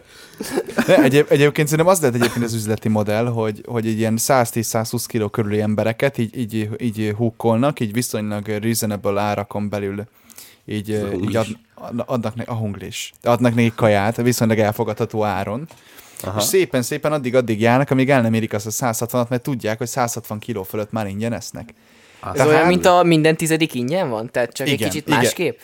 [0.86, 5.04] De egyéb, egyébként szerintem az lehet egyébként az üzleti modell, hogy, hogy egy ilyen 110-120
[5.06, 10.04] kiló körüli embereket így, így, így húkolnak, így viszonylag reasonable árakon belül
[10.66, 13.12] így, Ez így ad, ad- adnak ne, a hunglis.
[13.22, 15.68] Adnak nekik kaját, viszonylag elfogadható áron.
[16.22, 16.38] Aha.
[16.38, 20.38] És szépen-szépen addig-addig járnak, amíg el nem érik azt a 160-at, mert tudják, hogy 160
[20.38, 21.74] kiló fölött már ingyen esznek.
[22.24, 24.30] Ez Tehát- olyan, mint a minden tizedik ingyen van?
[24.30, 25.18] Tehát csak Igen, egy kicsit igen.
[25.18, 25.58] másképp?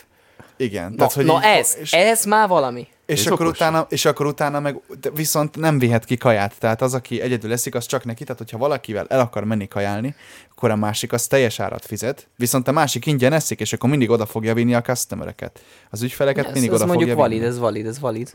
[0.57, 0.89] Igen.
[0.89, 2.87] Na, tehát, hogy na így- ez, és, ez már valami.
[3.05, 3.57] És, akkor okos.
[3.57, 4.79] utána, és akkor utána meg
[5.13, 6.53] viszont nem vihet ki kaját.
[6.59, 8.23] Tehát az, aki egyedül eszik, az csak neki.
[8.23, 10.15] Tehát, hogyha valakivel el akar menni kajálni,
[10.51, 14.09] akkor a másik az teljes árat fizet, viszont a másik ingyen eszik, és akkor mindig
[14.09, 15.61] oda fogja vinni a customereket.
[15.89, 17.51] Az ügyfeleket Ez, mindig ez oda mondjuk fogja valid, vinni.
[17.51, 18.31] ez valid, ez valid.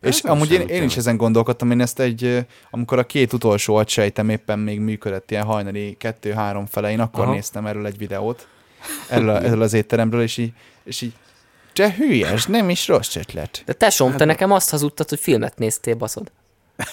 [0.00, 3.74] És Ez amúgy én, én is ezen gondolkodtam, én ezt egy, amikor a két utolsó
[3.76, 7.32] agysejtem éppen még működött ilyen hajnali kettő-három fele, én akkor Aha.
[7.32, 8.48] néztem erről egy videót,
[9.08, 10.52] erről, a- erről az étteremről, és így,
[10.84, 11.12] és így
[11.76, 13.62] te hülyes, nem is rossz ötlet.
[13.66, 16.32] De tesóm, te nekem azt hazudtad, hogy filmet néztél, baszod.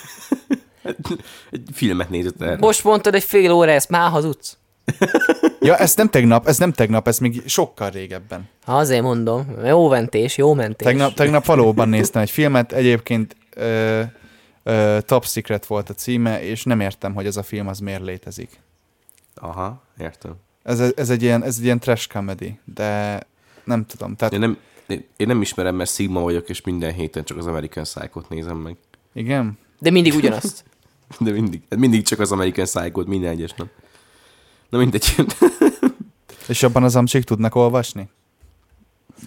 [1.51, 2.57] Egy filmet nézett erre.
[2.57, 4.57] Most mondtad egy fél óra, ezt már hazudsz?
[5.59, 8.49] Ja, ez nem tegnap, ez nem tegnap, ez még sokkal régebben.
[8.65, 10.87] Ha azért mondom, jó mentés, jó mentés.
[10.87, 14.01] Tegnap, tegnap valóban néztem egy filmet, egyébként ö,
[14.63, 18.01] ö, Top Secret volt a címe, és nem értem, hogy ez a film az miért
[18.01, 18.61] létezik.
[19.35, 20.35] Aha, értem.
[20.63, 23.19] Ez, ez, egy, ilyen, ez egy ilyen trash comedy, de
[23.63, 24.15] nem tudom.
[24.15, 24.57] Tehát, Én nem,
[24.87, 28.57] én én nem ismerem, mert Sigma vagyok, és minden héten csak az American Psycho-t nézem
[28.57, 28.75] meg.
[29.13, 29.57] igen?
[29.79, 30.63] De mindig ugyanazt.
[31.19, 33.67] De mindig, hát mindig csak az American Psycho-t minden egyes nap.
[34.69, 35.15] Na mindegy.
[36.47, 38.09] És abban az amcsik tudnak olvasni?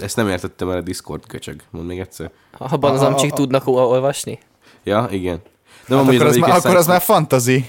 [0.00, 1.62] Ezt nem értettem el a Discord köcsög.
[1.70, 2.30] Mondd még egyszer.
[2.58, 4.38] Abban az A- a- amcsik a- tudnak ol- olvasni.
[4.82, 5.40] Ja, igen.
[5.88, 7.64] De, Hát akkor, az már, akkor az már fantazi.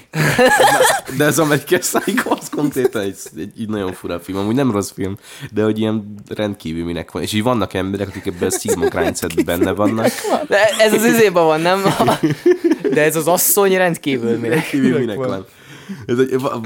[1.16, 4.38] De az American Psycho az konkrétan egy, egy, egy nagyon fura film.
[4.38, 5.16] Amúgy nem rossz film,
[5.52, 7.22] de hogy ilyen rendkívül minek van.
[7.22, 10.10] És így vannak emberek, akik ebben a Sigma grindsetben benne vannak.
[10.48, 11.82] De ez az izében van, nem?
[12.94, 14.54] De ez az asszony rendkívül mire.
[14.54, 15.28] Rendkívül minek van.
[15.28, 15.46] van.
[16.06, 16.16] Ez,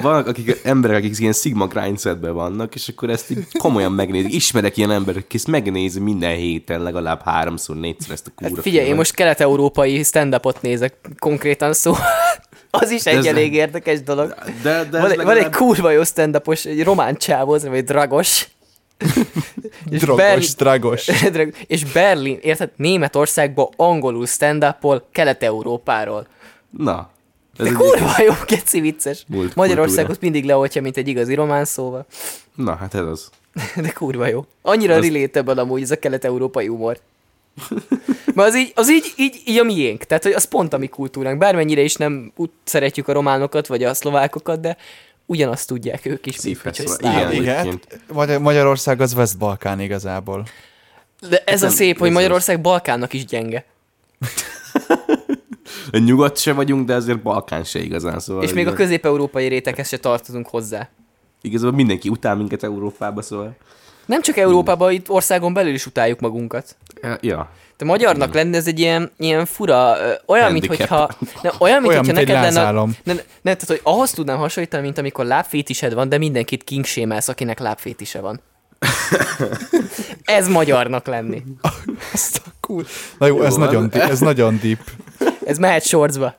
[0.02, 4.32] vannak akik, emberek, akik ilyen Sigma grindsetben vannak, és akkor ezt így komolyan megnézik.
[4.34, 8.62] Ismerek ilyen emberek, aki ezt megnézi minden héten legalább háromszor, négyszer ezt a kúra Hát
[8.62, 11.92] figyelj, én most kelet-európai stand-upot nézek konkrétan szó.
[12.70, 14.34] Az is egy ez- elég érdekes dolog.
[14.62, 17.74] De, de Van, egy, van egy legalább- kurva jó stand-upos, egy román csávó, az neve,
[17.74, 18.48] hogy Dragos.
[19.90, 21.04] És Drogos, dragos.
[21.32, 26.26] Drag- és Berlin, érted, Németországból angolul stand-upol Kelet-Európáról.
[26.70, 27.10] Na.
[27.66, 29.24] Ez De egy- kurva jó, geci vicces.
[29.28, 30.30] Múlt Magyarországot kultúra.
[30.30, 32.06] mindig leoltja, mint egy igazi román szóval.
[32.54, 33.30] Na, hát ez az.
[33.82, 34.44] De kurva jó.
[34.62, 36.98] Annyira Az- relatable amúgy ez a kelet-európai humor.
[38.34, 40.04] Mert az így, az így, így, így a miénk.
[40.04, 41.38] Tehát, hogy az pont a mi kultúránk.
[41.38, 44.76] Bármennyire is nem úgy szeretjük a románokat, vagy a szlovákokat, de
[45.26, 46.36] ugyanazt tudják ők is.
[46.36, 46.96] Szívhez.
[47.00, 47.32] Igen.
[47.32, 47.80] Igen,
[48.40, 50.46] Magyarország az West-Balkán igazából.
[51.28, 52.10] De ez a Nem, szép, hogy.
[52.10, 53.64] Magyarország Balkánnak is gyenge.
[56.06, 58.18] Nyugat se vagyunk, de azért Balkán se igazán.
[58.18, 60.88] Szóval És még a közép-európai réteghez se tartozunk hozzá.
[61.42, 63.56] Igazából mindenki utál minket Európába, szóval...
[64.06, 66.76] Nem csak Európában, itt országon belül is utáljuk magunkat.
[67.20, 67.50] Ja.
[67.76, 70.88] Te magyarnak lenni, ez egy ilyen, ilyen fura, olyan, mint Handicap.
[70.88, 72.72] hogyha, ne, olyan, mint Olyan, hogyha mint neked lenne,
[73.04, 77.58] ne, ne, tehát, hogy ahhoz tudnám hasonlítani, mint amikor lábfétised van, de mindenkit kingsémelsz, akinek
[77.58, 78.40] lábfétise van.
[80.38, 81.42] ez magyarnak lenni.
[82.12, 82.84] Azt a cool.
[83.18, 84.80] Na jó, ez Jó, nagyon, az- deep, ez nagyon deep.
[85.44, 86.34] Ez mehet sorcba.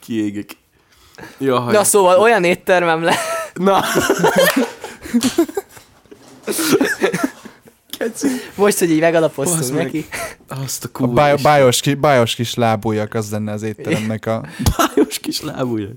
[0.00, 0.50] Kiégek.
[1.38, 3.14] Ja, Na szóval olyan éttermem le.
[3.54, 3.82] Na.
[7.98, 8.26] Keci.
[8.54, 9.84] Most, hogy így megalapoztunk Basz meg.
[9.84, 10.06] neki.
[10.48, 11.12] Azt a A kurva.
[11.12, 14.44] báj, bájos, ki, bájos kis lábújak, az lenne az étteremnek a...
[14.76, 15.88] bájos kis lábúja.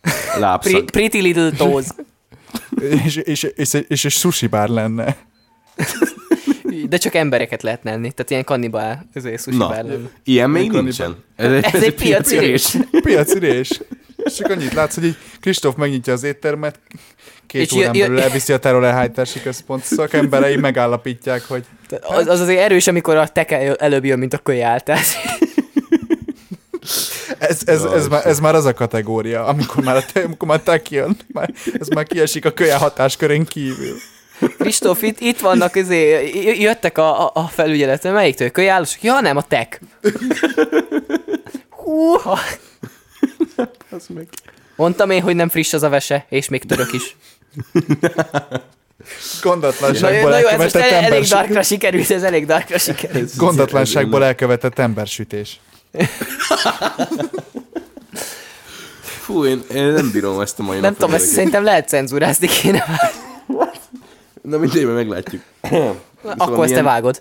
[0.00, 0.90] Pre- Lábszag.
[0.90, 1.86] pretty little toes.
[3.04, 5.16] És, és, és, és egy sushi bár lenne.
[6.92, 8.12] De csak embereket lehet enni.
[8.12, 10.08] Tehát ilyen kannibál, ez sushi Na, bar lenne.
[10.24, 11.16] ilyen még Mikor nincsen.
[11.36, 12.76] Ez egy piaci rés.
[13.02, 13.80] Piaci rés.
[14.24, 16.78] És csak annyit látsz, hogy így Kristóf megnyitja az éttermet,
[17.46, 21.64] két És órán belül elviszi a terrorelhájtási központ szakemberei, megállapítják, hogy
[22.00, 25.16] Az, az azért erős, amikor a teke előbb jön, mint a kölyáltás.
[27.38, 30.60] ez, ez, ez, már, ez már az a kategória, amikor már a te, amikor már
[30.60, 33.96] te kijön, már, ez már kiesik a kölyel hatáskörén kívül.
[34.58, 36.30] Kristóf, itt, itt vannak, izé,
[36.60, 38.50] jöttek a, a, a felügyeletre, melyiktől?
[38.50, 39.02] Kölyállósok?
[39.02, 39.80] Ja, nem, a tek.
[41.68, 42.38] Húha.
[43.90, 44.28] Az meg.
[44.76, 47.16] Mondtam én, hogy nem friss az a vese, és még török is.
[49.42, 53.36] Gondatlanságból na jó, ez most el, elég darkra sikerült, ez elég darkra sikerült.
[53.36, 55.60] Gondatlanságból elkövetett embersütés.
[59.00, 62.84] Fú, én, én nem bírom ezt a mai Nem tudom, ezt szerintem lehet cenzúrázni kéne.
[64.42, 65.42] Na mindegy, majd meglátjuk.
[66.22, 67.20] Akkor ezt te milyen, vágod.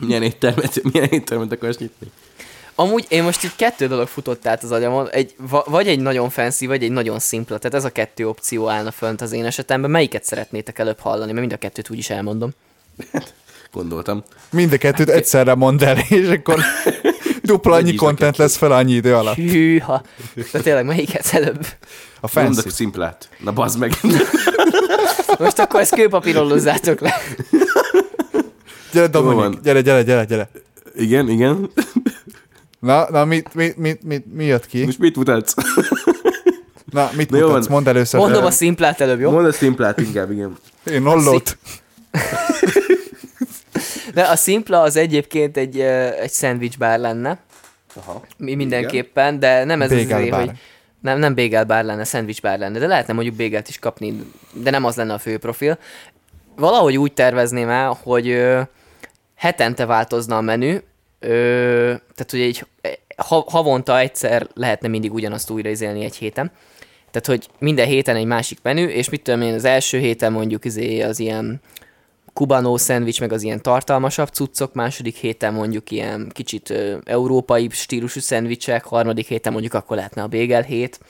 [0.00, 2.10] milyen, éttermet, milyen éttermet akarsz nyitni?
[2.74, 6.30] Amúgy én most itt kettő dolog futott át az agyamon, egy, va- vagy egy nagyon
[6.30, 9.90] fancy, vagy egy nagyon szimpla, tehát ez a kettő opció állna fönt az én esetemben.
[9.90, 12.50] Melyiket szeretnétek előbb hallani, mert mind a kettőt úgyis elmondom.
[13.72, 14.22] Gondoltam.
[14.50, 16.60] Mind a kettőt egyszerre mondd el, és akkor
[17.42, 19.34] dupla annyi content lesz fel annyi idő alatt.
[19.36, 20.02] Hűha.
[20.52, 21.66] De tényleg melyiket előbb?
[22.20, 22.70] A Mondok fancy.
[22.70, 23.28] szimplát.
[23.38, 23.92] Na bazd meg.
[25.38, 27.14] Most akkor ezt kőpapírolózzátok le.
[28.92, 30.50] Gyere, Dominik, gyere, gyere, gyere, gyere.
[30.94, 31.70] igen, igen.
[32.80, 34.84] Na, na mit, mit, mit, mit, mi jött ki?
[34.84, 35.54] Most mit mutatsz?
[36.84, 37.66] Na, mit Na mutatsz?
[37.66, 38.20] Mondd először.
[38.20, 39.30] Mondom a szimplát előbb, jó?
[39.30, 40.56] Mondd a szimplát inkább, igen.
[40.90, 41.58] Én ollót.
[44.14, 45.80] De a szimpla az egyébként egy,
[46.20, 47.38] egy szendvicsbár lenne.
[47.94, 48.22] Aha.
[48.36, 50.40] Mi mindenképpen, de nem ez az Bagel izé, bar.
[50.40, 50.50] hogy
[51.00, 54.70] nem, nem bagel bár lenne, szendvics bár lenne, de lehetne mondjuk bagelt is kapni, de
[54.70, 55.78] nem az lenne a fő profil.
[56.56, 58.60] Valahogy úgy tervezném el, hogy ö,
[59.34, 60.78] hetente változna a menü,
[61.18, 62.66] ö, tehát hogy egy,
[63.16, 66.50] ha, havonta egyszer lehetne mindig ugyanazt újra izélni egy héten.
[67.10, 70.64] Tehát, hogy minden héten egy másik menü, és mit tudom én, az első héten mondjuk
[70.64, 71.60] izé az ilyen
[72.38, 78.20] kubanó szendvics, meg az ilyen tartalmasabb cuccok, második héten mondjuk ilyen kicsit ö, európai stílusú
[78.20, 81.00] szendvicsek, harmadik héten mondjuk akkor lehetne a bagel hét,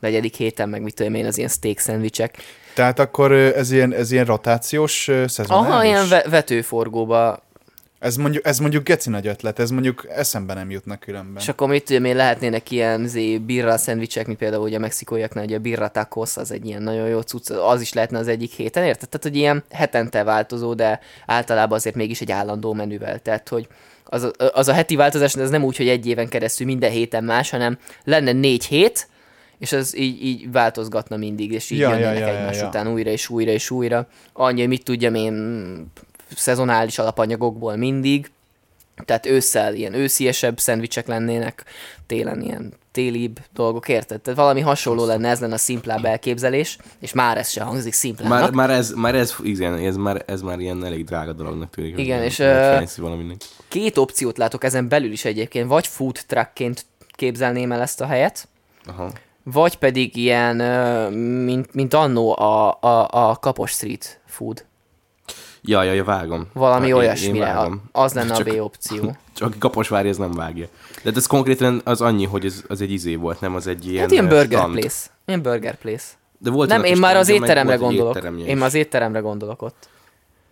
[0.00, 2.36] negyedik héten meg mit tudom én, az ilyen steak szendvicsek.
[2.74, 5.68] Tehát akkor ez ilyen, ez ilyen rotációs szezonális?
[5.68, 7.45] Aha, ilyen ve- vetőforgóba,
[7.98, 11.42] Ez mondjuk, ez mondjuk geci nagy ötlet, ez mondjuk eszembe nem jutna különben.
[11.42, 15.44] és akkor mit tudom én, lehetnének ilyen zé, birra szendvicsek, mint például ugye a mexikóiaknál,
[15.44, 18.52] ugye a birra tacos, az egy ilyen nagyon jó cucc, az is lehetne az egyik
[18.52, 19.08] héten, érted?
[19.08, 23.66] Tehát, hogy ilyen hetente változó, de általában azért mégis egy állandó menüvel, tehát, hogy
[24.04, 27.24] az a, az a heti változás, ez nem úgy, hogy egy éven keresztül minden héten
[27.24, 29.08] más, hanem lenne négy hét,
[29.58, 32.58] és az így, így változgatna mindig, és így Ja, ja, ja, jönnének ja, ja, egymás
[32.58, 32.66] ja.
[32.66, 34.08] után újra és újra és újra.
[34.32, 35.34] Annyi, hogy mit tudjam én,
[36.34, 38.30] szezonális alapanyagokból mindig,
[39.04, 41.64] tehát ősszel ilyen ősziesebb szendvicsek lennének,
[42.06, 44.20] télen ilyen télibb dolgok, érted?
[44.20, 48.40] Tehát valami hasonló lenne, ez lenne a szimplább elképzelés, és már ez se hangzik szimplának.
[48.40, 51.98] Már, már, ez, már ez, igen, ez már, ez már ilyen elég drága dolognak tűnik.
[51.98, 52.42] Igen, és,
[52.96, 53.36] valaminek.
[53.68, 58.48] Két opciót látok ezen belül is egyébként, vagy food truckként képzelném el ezt a helyet,
[58.86, 59.10] Aha.
[59.42, 60.56] vagy pedig ilyen,
[61.12, 64.64] mint, mint annó a, a, a Kapos Street Food.
[65.66, 66.46] Ja, ja, ja, vágom.
[66.52, 67.50] Valami Én- olyasmire.
[67.50, 67.82] A, vágom.
[67.92, 69.16] az lenne Csak- a B opció.
[69.36, 70.66] Csak aki Kaposvári, ez nem vágja.
[70.94, 73.86] De hát ez konkrétan az annyi, hogy ez, az egy izé volt, nem az egy
[73.86, 74.78] ilyen Hát ilyen burger stand.
[74.78, 74.96] place.
[75.26, 76.04] Ilyen burger place.
[76.38, 78.18] De volt Nem, én már az étteremre gondolok.
[78.46, 79.88] Én már az étteremre gondolok ott.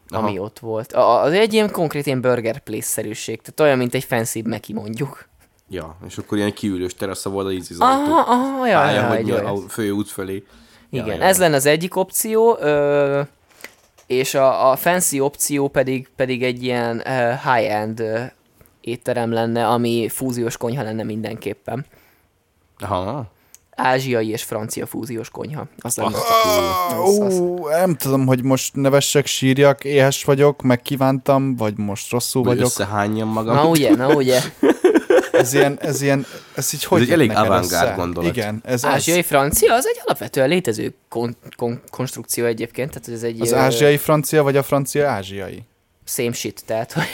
[0.09, 0.27] Aha.
[0.27, 0.93] ami ott volt.
[0.93, 5.29] A, az egy ilyen konkrét ilyen burger place-szerűség, tehát olyan, mint egy fancy Meki mondjuk.
[5.69, 9.31] Ja, és akkor ilyen kiülős terasza volt az ízi Aha, aha, ja, pálya, ja, hogy
[9.31, 10.45] a fő út felé.
[10.91, 13.21] Igen, ja, ez lenne az egyik opció, ö,
[14.07, 18.21] és a, a fancy opció pedig, pedig egy ilyen ö, high-end ö,
[18.81, 21.87] étterem lenne, ami fúziós konyha lenne mindenképpen.
[22.79, 23.33] Aha.
[23.77, 25.67] Ázsiai és francia fúziós konyha.
[25.79, 26.17] Az lenne.
[26.17, 32.55] Ah, Ó, nem tudom, hogy most nevessek, sírjak, éhes vagyok, megkívántam, vagy most rosszul Vagy
[32.55, 32.69] vagyok.
[32.71, 33.55] összehányjam magam.
[33.55, 34.41] Na ugye, na ugye.
[35.39, 38.37] Ez ilyen, ez ilyen, ez így hogy egy jött elég avantgárd gondolat.
[38.37, 39.27] Igen, ez Ázsiai az.
[39.27, 43.97] francia az egy alapvetően létező kon- kon- konstrukció egyébként, tehát ez egy Az ö, ázsiai
[43.97, 45.63] francia, vagy a francia ázsiai?
[46.07, 47.05] same shit, tehát hogy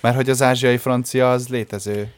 [0.00, 2.08] Mert hogy az ázsiai francia az létező,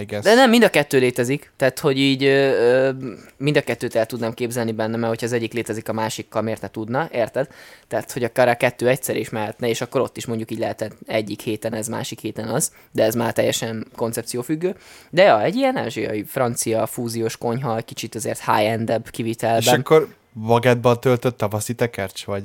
[0.00, 0.24] I guess.
[0.24, 1.52] De nem, mind a kettő létezik.
[1.56, 2.90] Tehát, hogy így ö,
[3.36, 6.60] mind a kettőt el tudnám képzelni benne, mert hogyha az egyik létezik, a másikkal miért
[6.60, 7.48] ne tudna, érted?
[7.88, 10.96] Tehát, hogy akár a kettő egyszer is mehetne, és akkor ott is mondjuk így lehet
[11.06, 14.76] egyik héten ez, másik héten az, de ez már teljesen koncepciófüggő.
[15.10, 19.80] De ja, egy ilyen ázsiai, francia, fúziós konyha, kicsit azért high-endebb És kivitelben.
[19.80, 20.14] akkor
[20.46, 22.44] bagettban töltött tavaszi tekercs, vagy?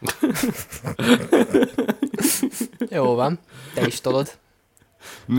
[2.90, 3.38] Jó van,
[3.74, 4.30] te is tolod.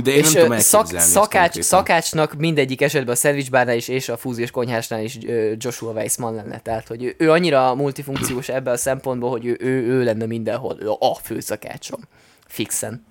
[0.04, 4.18] De én és nem tudom szak, szakács, szakácsnak mindegyik esetben a szendvicsbárnál is, és a
[4.18, 5.18] fúziós konyhásnál is
[5.58, 6.60] Joshua Weissman lenne.
[6.60, 10.78] Tehát, hogy ő, ő annyira multifunkciós ebben a szempontból, hogy ő, ő, ő lenne mindenhol.
[10.80, 12.00] Ő a főszakácsom.
[12.48, 13.06] Fixen.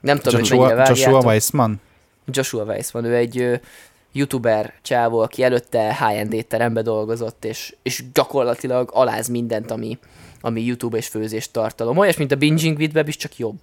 [0.00, 0.94] Nem tudom, hogy mennyire Joshua.
[0.94, 1.80] Joshua Weissman?
[2.30, 3.60] Joshua Weissman, ő egy
[4.12, 9.98] youtuber csávó, aki előtte high-end étterembe dolgozott, és, és gyakorlatilag aláz mindent, ami,
[10.40, 11.96] ami YouTube és főzés tartalom.
[11.96, 13.56] Olyas, mint a Binging with Web, is csak jobb.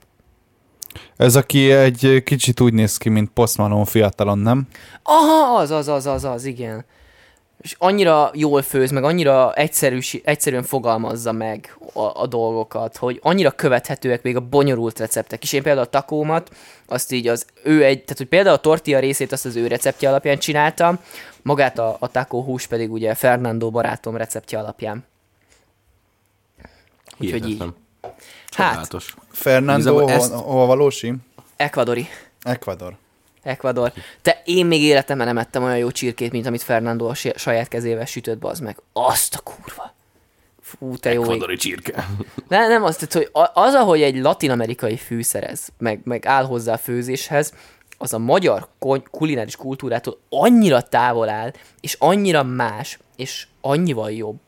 [1.18, 4.68] Ez aki egy kicsit úgy néz ki, mint Post Malone fiatalon, nem?
[5.04, 6.86] Aha, az, az, az, az, az, igen.
[7.62, 13.52] És annyira jól főz, meg annyira egyszerűs, egyszerűen fogalmazza meg a, a dolgokat, hogy annyira
[13.52, 15.44] követhetőek még a bonyolult receptek.
[15.44, 16.50] És én például a takómat,
[16.86, 20.10] azt így az ő egy, tehát hogy például a tortilla részét azt az ő receptje
[20.10, 21.00] alapján csináltam,
[21.42, 25.06] magát a, a takó hús pedig ugye Fernando barátom receptje alapján.
[27.20, 27.64] Úgyhogy így.
[28.56, 28.66] Hihetetlen.
[28.66, 29.16] Hát, Csodálatos.
[29.32, 31.14] Fernando, Igazából hol, ezt- hova valósi?
[31.56, 32.08] Ecuadori.
[32.42, 32.96] Ecuador.
[33.44, 33.94] Ecuador.
[34.22, 38.06] Te én még életemben nem ettem olyan jó csirkét, mint amit Fernando a saját kezével
[38.06, 38.78] sütött, bazd meg.
[38.94, 39.94] Azt a kurva.
[40.62, 41.28] Fú, te jó ég.
[41.28, 42.08] Ekvadori csirke.
[42.48, 47.54] Ne, nem azt, hogy az, ahogy egy latin-amerikai fűszerez, meg, meg áll hozzá a főzéshez,
[47.98, 48.68] az a magyar
[49.12, 54.40] kulináris kultúrától annyira távol áll, és annyira más, és annyival jobb.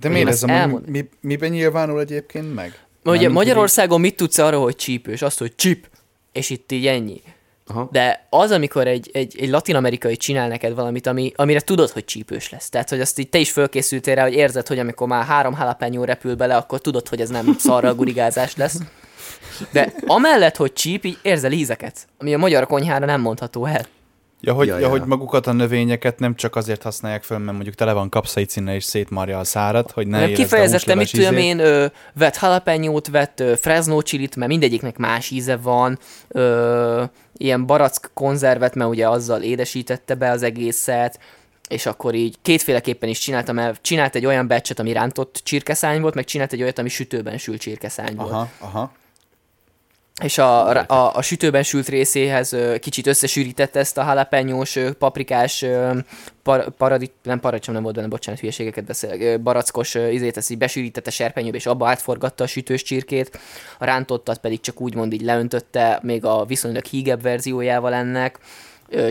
[0.00, 2.78] De miért ez ezt a, mi, miben nyilvánul egyébként meg?
[3.10, 5.22] Mert ugye Magyarországon mit tudsz arról, hogy csípős?
[5.22, 5.86] Azt, hogy csíp,
[6.32, 7.22] és itt így ennyi.
[7.66, 7.88] Aha.
[7.92, 12.50] De az, amikor egy, egy, egy latin-amerikai csinál neked valamit, ami, amire tudod, hogy csípős
[12.50, 12.68] lesz.
[12.68, 16.04] Tehát, hogy azt így te is fölkészültél rá, hogy érzed, hogy amikor már három jalapeno
[16.04, 18.78] repül bele, akkor tudod, hogy ez nem szarral gurigázás lesz.
[19.72, 23.86] De amellett, hogy csíp, így érzel ízeket, ami a magyar konyhára nem mondható el.
[24.40, 27.74] Ja, hogy, Ja, ja, hogy magukat a növényeket nem csak azért használják föl, mert mondjuk
[27.74, 31.86] tele van kapszaicinne és szétmarja a szárat, hogy ne Mert kifejezetten, mit tudom én, ö,
[32.14, 37.02] vett jalapenyót, vett ö, fresno chilit, mert mindegyiknek más íze van, ö,
[37.36, 41.18] ilyen barack konzervet, mert ugye azzal édesítette be az egészet,
[41.68, 43.74] és akkor így kétféleképpen is csináltam el.
[43.80, 47.60] Csinált egy olyan becset, ami rántott csirkeszány volt, meg csinált egy olyat, ami sütőben sült
[47.60, 48.30] csirkeszány volt.
[48.30, 48.92] Aha, aha.
[50.22, 55.64] És a, a, a sütőben sült részéhez kicsit összesűrítette ezt a jalapenyós, ö, paprikás,
[56.42, 60.58] par, paradit, nem paradicsom nem volt benne, bocsánat, hülyeségeket beszélek, ö, barackos izét, ezt így
[60.58, 63.38] besűrítette serpenyőbe, és abba átforgatta a sütős csirkét,
[63.78, 68.38] a rántottat pedig csak úgymond így leöntötte, még a viszonylag hígebb verziójával ennek,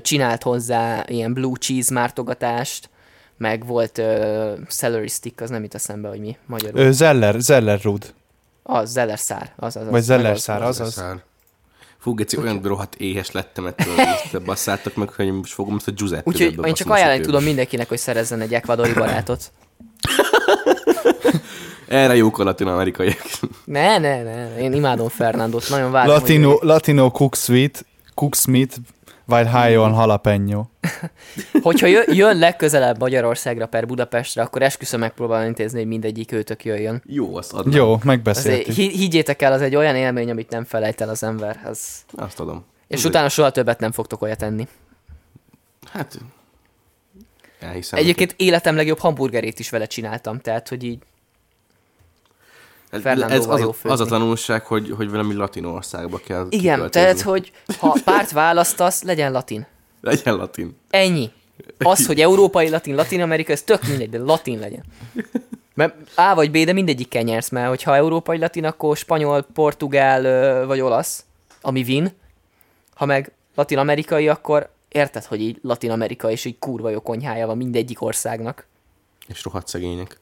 [0.02, 2.90] csinált hozzá ilyen blue cheese mártogatást,
[3.38, 6.92] meg volt ö, celery stick, az nem jut eszembe, hogy mi magyarul.
[6.92, 8.14] Zeller, Zeller Rud.
[8.70, 9.90] Az, zellerszár, az, az, az.
[9.90, 10.94] Vagy zeller meg az- szár, az az.
[10.94, 11.24] Szár.
[11.98, 13.96] Fú, Geci, olyan rohadt éhes lettem ettől,
[14.32, 17.88] hogy basszátok meg, hogy most fogom ezt a Giuseppe Úgyhogy én csak ajánlani tudom mindenkinek,
[17.88, 19.52] hogy szerezzen egy ekvadori barátot.
[21.88, 23.22] Erre jók a latin-amerikaiak.
[23.66, 28.76] Ne, ne, ne, én imádom Fernandot, nagyon várom, Latino, hogy, Latino Cook Sweet, Cook Smith,
[29.28, 30.66] vagy High on Jalapeno.
[31.62, 37.02] hogyha jö- jön legközelebb Magyarországra per Budapestre, akkor esküszöm megpróbálom intézni, hogy mindegyik őtök jöjjön.
[37.06, 37.76] Jó, azt adnám.
[37.76, 38.74] Jó, Azért, megbeszéltük.
[38.74, 41.60] hi- higgyétek el, az egy olyan élmény, amit nem felejt el az ember.
[41.66, 41.80] Az...
[42.16, 42.66] Azt adom.
[42.88, 44.68] És Ez utána soha többet nem fogtok olyat enni.
[45.92, 46.18] Hát,
[47.60, 48.00] elhiszem.
[48.00, 51.00] Egyébként életem legjobb hamburgerét is vele csináltam, tehát hogy így
[52.90, 57.98] Ez, az, az a tanulság, hogy, hogy valami latin országba kell igen, tehát hogy ha
[58.04, 59.66] párt választasz, legyen latin.
[60.02, 60.78] Legyen latin.
[60.90, 61.32] Ennyi.
[61.78, 64.84] Az, hogy európai latin, latin amerika, ez tök mindegy, de latin legyen.
[65.74, 70.80] Mert A vagy B, de mindegyikkel nyersz, mert hogyha európai latin, akkor spanyol, portugál vagy
[70.80, 71.26] olasz,
[71.62, 72.12] ami win.
[72.96, 77.48] Ha meg latin amerikai, akkor érted, hogy így latin amerika és így kurva jó konyhája
[77.48, 78.66] van mindegyik országnak.
[79.28, 80.20] És rohadt szegények.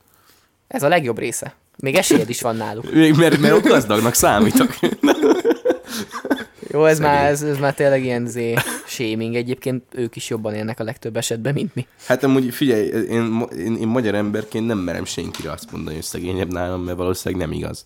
[0.67, 1.53] Ez a legjobb része.
[1.77, 2.93] Még esélyed is van náluk.
[3.15, 4.75] Mert, mert ott gazdagnak számítok.
[6.75, 8.53] Jó, ez már, ez, ez már tényleg ilyen zé
[8.85, 9.35] shaming.
[9.35, 11.87] Egyébként ők is jobban élnek a legtöbb esetben, mint mi.
[12.05, 16.51] Hát amúgy figyelj, én, én, én magyar emberként nem merem senkire azt mondani, hogy szegényebb
[16.51, 17.85] nálam, mert valószínűleg nem igaz.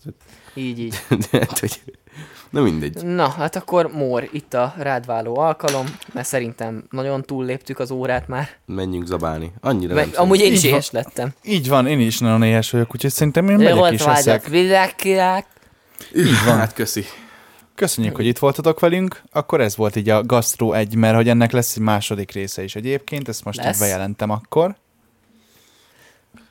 [0.53, 0.95] Így, így.
[1.31, 1.81] De hát, hogy...
[2.49, 3.03] Na mindegy.
[3.03, 8.49] Na, hát akkor Mór, itt a rádváló alkalom, mert szerintem nagyon túlléptük az órát már.
[8.65, 9.51] Menjünk zabálni.
[9.61, 11.29] Annyira Meg, nem amúgy én is éhes lettem.
[11.43, 14.49] Így van, én is nagyon éhes vagyok, úgyhogy szerintem én Jó megyek volt is eszek.
[16.15, 16.57] Így van.
[16.57, 17.05] Hát köszi.
[17.79, 19.21] Köszönjük, hogy itt voltatok velünk.
[19.31, 22.75] Akkor ez volt így a Gastro 1, mert hogy ennek lesz egy második része is
[22.75, 23.79] egyébként, ezt most Lesz.
[23.79, 24.75] bejelentem akkor.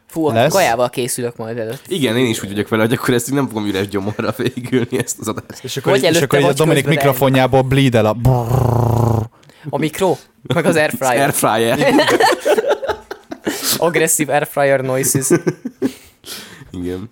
[0.06, 0.52] Fú, a Lesz.
[0.52, 1.82] kajával készülök majd előtt.
[1.86, 5.18] Igen, én is úgy vagyok vele, hogy akkor ezt nem fogom üres gyomorra végülni ezt
[5.18, 5.64] az adást.
[5.64, 8.16] És akkor, és akkor a Dominik mikrofonjából bleed el a.
[9.70, 10.16] A mikro,
[10.54, 11.20] meg az airfryer.
[11.20, 11.94] Airfryer.
[13.78, 15.28] Aggressive airfryer noises.
[16.70, 17.10] Igen.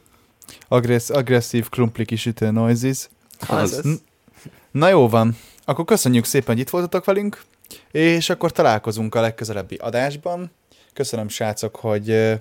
[0.69, 3.09] Agressz, agresszív krumpli kisütő noises.
[3.49, 3.83] Az.
[4.71, 5.37] Na jó van.
[5.65, 7.43] Akkor köszönjük szépen, hogy itt voltatok velünk,
[7.91, 10.51] és akkor találkozunk a legközelebbi adásban.
[10.93, 12.35] Köszönöm, srácok, hogy...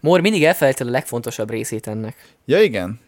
[0.00, 2.16] Mór mindig elfelejted a legfontosabb részét ennek.
[2.44, 3.00] Ja, igen?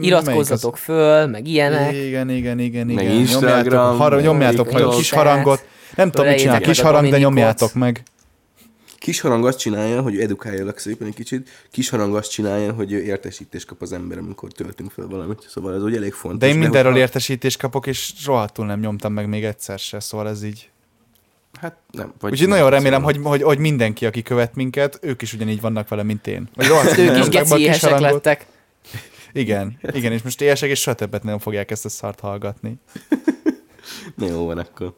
[0.00, 1.92] iratkozzatok föl, meg ilyenek.
[1.94, 3.16] Igen, igen, igen, Meg igen.
[3.16, 5.64] Instagram, Nyomjátok, har- nyomjátok meg a kis harangot.
[5.94, 8.02] Nem tudom, mit csinál kis meg a harang, de nyomjátok meg.
[8.98, 13.66] Kis harang azt csinálja, hogy edukáljalak szépen egy kicsit, kis harang azt csinálja, hogy értesítést
[13.66, 15.46] kap az ember, amikor töltünk fel valamit.
[15.48, 16.40] Szóval ez úgy elég fontos.
[16.40, 20.28] De én mindenről hogyha- értesítést kapok, és rohadtul nem nyomtam meg még egyszer se, szóval
[20.28, 20.70] ez így.
[21.60, 22.12] Hát nem.
[22.20, 25.88] Vagy Úgyhogy nagyon remélem, hogy, hogy, hogy mindenki, aki követ minket, ők is ugyanígy vannak
[25.88, 26.48] vele, mint én.
[26.54, 28.12] Vagy rohadtul Ők is nyomták be a geci kis éhesek harangot.
[28.24, 28.46] lettek.
[29.32, 32.74] Igen, igen, és most éhesek, és soha többet nem fogják ezt a szart hallgatni.
[34.16, 34.94] Na jó van akkor.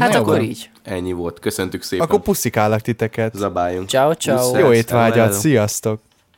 [0.00, 0.42] Hát Na akkor van.
[0.42, 0.70] így.
[0.82, 1.38] Ennyi volt.
[1.38, 2.06] Köszöntük szépen.
[2.06, 3.34] Akkor puszikálak titeket.
[3.34, 3.88] Zabáljunk.
[3.88, 4.58] Ciao, ciao.
[4.58, 6.00] Jó étvágyat, sziasztok!